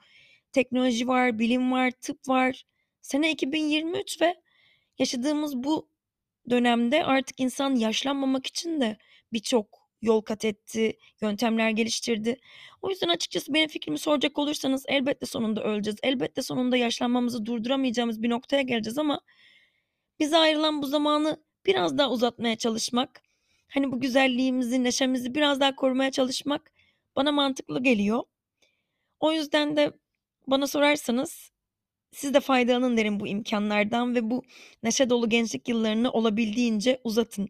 Teknoloji 0.52 1.08
var, 1.08 1.38
bilim 1.38 1.72
var, 1.72 1.90
tıp 1.90 2.28
var. 2.28 2.64
Sene 3.02 3.32
2023 3.32 4.22
ve 4.22 4.34
yaşadığımız 4.98 5.56
bu 5.56 5.88
dönemde 6.50 7.04
artık 7.04 7.40
insan 7.40 7.74
yaşlanmamak 7.74 8.46
için 8.46 8.80
de 8.80 8.98
birçok 9.32 9.88
yol 10.02 10.20
kat 10.20 10.44
etti, 10.44 10.98
yöntemler 11.20 11.70
geliştirdi. 11.70 12.40
O 12.82 12.90
yüzden 12.90 13.08
açıkçası 13.08 13.54
benim 13.54 13.68
fikrimi 13.68 13.98
soracak 13.98 14.38
olursanız 14.38 14.84
elbette 14.88 15.26
sonunda 15.26 15.64
öleceğiz. 15.64 15.98
Elbette 16.02 16.42
sonunda 16.42 16.76
yaşlanmamızı 16.76 17.46
durduramayacağımız 17.46 18.22
bir 18.22 18.30
noktaya 18.30 18.62
geleceğiz 18.62 18.98
ama 18.98 19.20
bize 20.20 20.36
ayrılan 20.36 20.82
bu 20.82 20.86
zamanı 20.86 21.42
biraz 21.66 21.98
daha 21.98 22.10
uzatmaya 22.10 22.56
çalışmak, 22.56 23.22
hani 23.68 23.92
bu 23.92 24.00
güzelliğimizi, 24.00 24.84
neşemizi 24.84 25.34
biraz 25.34 25.60
daha 25.60 25.74
korumaya 25.76 26.10
çalışmak 26.10 26.72
bana 27.16 27.32
mantıklı 27.32 27.82
geliyor. 27.82 28.22
O 29.20 29.32
yüzden 29.32 29.76
de 29.76 29.92
bana 30.46 30.66
sorarsanız 30.66 31.50
siz 32.12 32.34
de 32.34 32.40
faydalanın 32.40 32.96
derim 32.96 33.20
bu 33.20 33.28
imkanlardan 33.28 34.14
ve 34.14 34.30
bu 34.30 34.42
neşe 34.82 35.10
dolu 35.10 35.28
gençlik 35.28 35.68
yıllarını 35.68 36.10
olabildiğince 36.12 37.00
uzatın. 37.04 37.48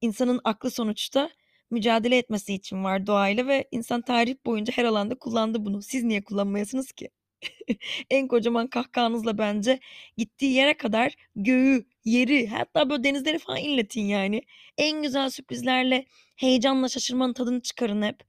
İnsanın 0.00 0.40
aklı 0.44 0.70
sonuçta 0.70 1.30
mücadele 1.70 2.18
etmesi 2.18 2.54
için 2.54 2.84
var 2.84 3.06
doğayla 3.06 3.46
ve 3.46 3.68
insan 3.70 4.02
tarih 4.02 4.34
boyunca 4.46 4.72
her 4.76 4.84
alanda 4.84 5.14
kullandı 5.14 5.64
bunu. 5.64 5.82
Siz 5.82 6.04
niye 6.04 6.24
kullanmayasınız 6.24 6.92
ki? 6.92 7.08
en 8.10 8.28
kocaman 8.28 8.66
kahkahanızla 8.66 9.38
bence 9.38 9.80
gittiği 10.16 10.52
yere 10.52 10.76
kadar 10.76 11.14
göğü, 11.36 11.86
yeri 12.04 12.46
hatta 12.48 12.90
böyle 12.90 13.04
denizleri 13.04 13.38
falan 13.38 13.58
inletin 13.58 14.02
yani. 14.02 14.42
En 14.78 15.02
güzel 15.02 15.30
sürprizlerle 15.30 16.06
heyecanla 16.36 16.88
şaşırmanın 16.88 17.32
tadını 17.32 17.62
çıkarın 17.62 18.02
hep. 18.02 18.20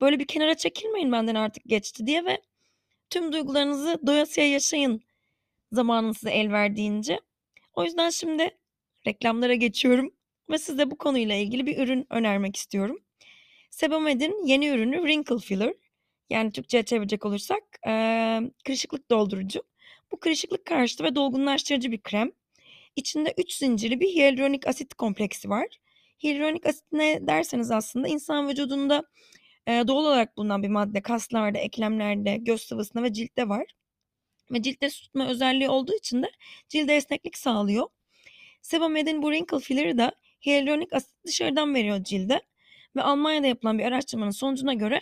Böyle 0.00 0.18
bir 0.18 0.26
kenara 0.26 0.56
çekilmeyin 0.56 1.12
benden 1.12 1.34
artık 1.34 1.64
geçti 1.66 2.06
diye 2.06 2.24
ve 2.24 2.40
tüm 3.10 3.32
duygularınızı 3.32 4.00
doyasıya 4.06 4.48
yaşayın 4.48 5.02
zamanın 5.72 6.12
size 6.12 6.30
el 6.30 6.52
verdiğince. 6.52 7.20
O 7.74 7.84
yüzden 7.84 8.10
şimdi 8.10 8.58
reklamlara 9.06 9.54
geçiyorum 9.54 10.10
ve 10.50 10.58
size 10.58 10.90
bu 10.90 10.98
konuyla 10.98 11.34
ilgili 11.34 11.66
bir 11.66 11.78
ürün 11.78 12.06
önermek 12.10 12.56
istiyorum. 12.56 12.98
Sebamed'in 13.70 14.46
yeni 14.46 14.68
ürünü 14.68 14.96
Wrinkle 14.96 15.38
Filler. 15.38 15.74
Yani 16.30 16.52
Türkçe'ye 16.52 16.82
çevirecek 16.82 17.26
olursak 17.26 17.62
e, 17.88 17.92
kırışıklık 18.64 19.10
doldurucu. 19.10 19.62
Bu 20.12 20.20
kırışıklık 20.20 20.64
karşıtı 20.64 21.04
ve 21.04 21.14
dolgunlaştırıcı 21.14 21.92
bir 21.92 22.00
krem. 22.02 22.32
İçinde 22.96 23.34
3 23.38 23.52
zincirli 23.52 24.00
bir 24.00 24.08
hyaluronik 24.14 24.66
asit 24.66 24.94
kompleksi 24.94 25.50
var. 25.50 25.66
Hyaluronik 26.22 26.66
asit 26.66 26.84
ne 26.92 27.26
derseniz 27.26 27.70
aslında 27.70 28.08
insan 28.08 28.48
vücudunda 28.48 29.04
doğal 29.88 30.04
olarak 30.04 30.36
bulunan 30.36 30.62
bir 30.62 30.68
madde 30.68 31.02
kaslarda, 31.02 31.58
eklemlerde, 31.58 32.36
göz 32.36 32.60
sıvısında 32.62 33.02
ve 33.02 33.12
ciltte 33.12 33.48
var. 33.48 33.66
Ve 34.52 34.62
ciltte 34.62 34.88
tutma 34.88 35.28
özelliği 35.28 35.68
olduğu 35.68 35.94
için 35.94 36.22
de 36.22 36.30
cilde 36.68 36.96
esneklik 36.96 37.38
sağlıyor. 37.38 37.88
Sebamed'in 38.62 39.22
bu 39.22 39.26
wrinkle 39.26 39.58
filler'ı 39.60 39.98
da 39.98 40.12
hyaluronik 40.46 40.92
asit 40.92 41.24
dışarıdan 41.26 41.74
veriyor 41.74 42.04
cilde. 42.04 42.42
Ve 42.96 43.02
Almanya'da 43.02 43.46
yapılan 43.46 43.78
bir 43.78 43.84
araştırmanın 43.84 44.30
sonucuna 44.30 44.74
göre 44.74 45.00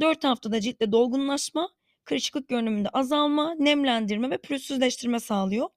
4 0.00 0.24
haftada 0.24 0.60
ciltte 0.60 0.92
dolgunlaşma, 0.92 1.68
kırışıklık 2.04 2.48
görünümünde 2.48 2.88
azalma, 2.88 3.54
nemlendirme 3.54 4.30
ve 4.30 4.38
pürüzsüzleştirme 4.38 5.20
sağlıyor. 5.20 5.68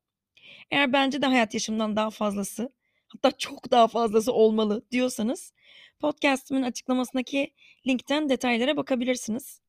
Eğer 0.72 0.94
bence 0.94 1.22
de 1.22 1.26
hayat 1.26 1.54
yaşımdan 1.54 1.96
daha 1.96 2.10
fazlası, 2.10 2.70
hatta 3.08 3.32
çok 3.38 3.72
daha 3.72 3.88
fazlası 3.88 4.34
olmalı 4.34 4.86
diyorsanız 4.92 5.54
podcastimin 6.00 6.62
açıklamasındaki 6.62 7.54
linkten 7.88 8.30
detaylara 8.30 8.78
bakabilirsiniz. 8.78 9.62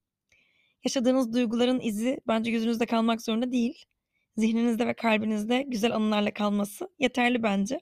Yaşadığınız 0.84 1.34
duyguların 1.34 1.80
izi 1.80 2.20
bence 2.28 2.50
yüzünüzde 2.50 2.86
kalmak 2.86 3.22
zorunda 3.22 3.52
değil. 3.52 3.84
Zihninizde 4.36 4.86
ve 4.86 4.94
kalbinizde 4.94 5.62
güzel 5.62 5.94
anılarla 5.94 6.34
kalması 6.34 6.88
yeterli 6.98 7.42
bence. 7.42 7.80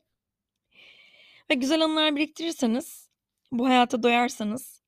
Ve 1.50 1.54
güzel 1.54 1.84
anılar 1.84 2.16
biriktirirseniz, 2.16 3.08
bu 3.52 3.66
hayata 3.68 4.02
doyarsanız, 4.02 4.82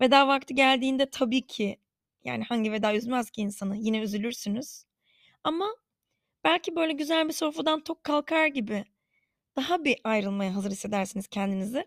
veda 0.00 0.28
vakti 0.28 0.54
geldiğinde 0.54 1.10
tabii 1.10 1.46
ki 1.46 1.78
yani 2.24 2.44
hangi 2.44 2.72
veda 2.72 2.94
üzmez 2.94 3.30
ki 3.30 3.40
insanı 3.40 3.76
yine 3.76 3.98
üzülürsünüz. 4.00 4.84
Ama 5.44 5.66
belki 6.44 6.76
böyle 6.76 6.92
güzel 6.92 7.28
bir 7.28 7.32
sofradan 7.32 7.84
tok 7.84 8.04
kalkar 8.04 8.46
gibi 8.46 8.84
daha 9.56 9.84
bir 9.84 10.00
ayrılmaya 10.04 10.54
hazır 10.54 10.70
hissedersiniz 10.70 11.28
kendinizi. 11.28 11.84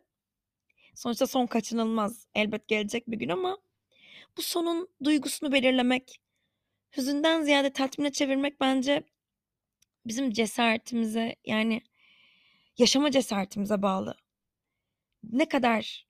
Sonuçta 0.95 1.27
son 1.27 1.47
kaçınılmaz. 1.47 2.27
Elbet 2.36 2.67
gelecek 2.67 3.08
bir 3.08 3.17
gün 3.17 3.29
ama 3.29 3.58
bu 4.38 4.41
sonun 4.41 4.88
duygusunu 5.03 5.51
belirlemek, 5.51 6.21
hüzünden 6.97 7.41
ziyade 7.41 7.73
tatmine 7.73 8.12
çevirmek 8.12 8.62
bence 8.62 9.03
bizim 10.05 10.31
cesaretimize 10.31 11.36
yani 11.45 11.81
yaşama 12.77 13.12
cesaretimize 13.12 13.81
bağlı. 13.81 14.15
Ne 15.23 15.49
kadar 15.49 16.08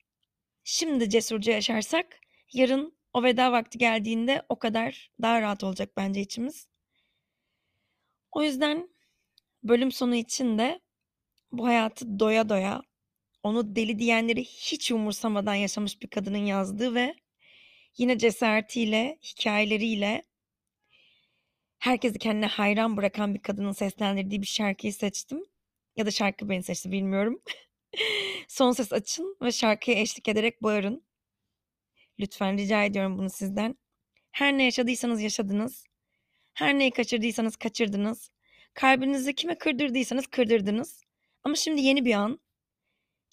şimdi 0.64 1.10
cesurca 1.10 1.54
yaşarsak 1.54 2.20
yarın 2.54 2.98
o 3.14 3.24
veda 3.24 3.52
vakti 3.52 3.78
geldiğinde 3.78 4.46
o 4.50 4.60
kadar 4.60 5.12
daha 5.22 5.42
rahat 5.42 5.64
olacak 5.64 5.90
bence 5.98 6.22
içimiz. 6.22 6.68
O 8.32 8.44
yüzden 8.44 8.90
bölüm 9.64 9.92
sonu 9.92 10.16
için 10.16 10.58
de 10.58 10.80
bu 11.52 11.68
hayatı 11.68 12.20
doya 12.20 12.50
doya 12.50 12.82
onu 13.46 13.76
deli 13.76 14.00
diyenleri 14.00 14.44
hiç 14.44 14.92
umursamadan 14.92 15.56
yaşamış 15.56 16.02
bir 16.02 16.08
kadının 16.08 16.46
yazdığı 16.46 16.96
ve 16.96 17.16
yine 17.98 18.18
cesaretiyle, 18.18 19.20
hikayeleriyle 19.24 20.24
herkesi 21.80 22.20
kendine 22.20 22.46
hayran 22.46 22.98
bırakan 22.98 23.34
bir 23.36 23.40
kadının 23.40 23.72
seslendirdiği 23.72 24.42
bir 24.42 24.48
şarkıyı 24.48 24.94
seçtim. 24.94 25.46
Ya 25.96 26.06
da 26.06 26.12
şarkı 26.12 26.50
beni 26.50 26.64
seçti 26.64 26.92
bilmiyorum. 26.92 27.42
Son 28.48 28.72
ses 28.72 28.94
açın 28.94 29.38
ve 29.42 29.52
şarkıya 29.52 30.02
eşlik 30.02 30.28
ederek 30.28 30.64
bağırın. 30.64 31.04
Lütfen 32.20 32.58
rica 32.58 32.84
ediyorum 32.84 33.18
bunu 33.18 33.30
sizden. 33.30 33.76
Her 34.32 34.58
ne 34.58 34.64
yaşadıysanız 34.64 35.22
yaşadınız. 35.22 35.86
Her 36.54 36.80
neyi 36.80 36.92
kaçırdıysanız 36.92 37.56
kaçırdınız. 37.56 38.32
Kalbinizi 38.74 39.36
kime 39.36 39.58
kırdırdıysanız 39.58 40.28
kırdırdınız. 40.28 41.02
Ama 41.44 41.56
şimdi 41.56 41.82
yeni 41.82 42.06
bir 42.06 42.14
an. 42.14 42.45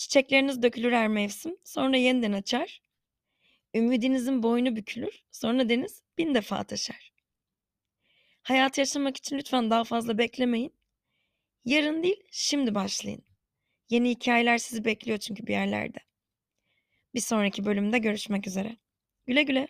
Çiçekleriniz 0.02 0.62
dökülür 0.62 0.92
her 0.92 1.08
mevsim. 1.08 1.56
Sonra 1.64 1.96
yeniden 1.96 2.32
açar. 2.32 2.82
Ümidinizin 3.74 4.42
boynu 4.42 4.76
bükülür. 4.76 5.24
Sonra 5.30 5.68
deniz 5.68 6.02
bin 6.18 6.34
defa 6.34 6.64
taşar. 6.64 7.12
Hayat 8.42 8.78
yaşamak 8.78 9.16
için 9.16 9.38
lütfen 9.38 9.70
daha 9.70 9.84
fazla 9.84 10.18
beklemeyin. 10.18 10.74
Yarın 11.64 12.02
değil, 12.02 12.22
şimdi 12.30 12.74
başlayın. 12.74 13.24
Yeni 13.90 14.10
hikayeler 14.10 14.58
sizi 14.58 14.84
bekliyor 14.84 15.18
çünkü 15.18 15.46
bir 15.46 15.52
yerlerde. 15.52 15.98
Bir 17.14 17.20
sonraki 17.20 17.64
bölümde 17.64 17.98
görüşmek 17.98 18.46
üzere. 18.46 18.76
Güle 19.26 19.42
güle. 19.42 19.68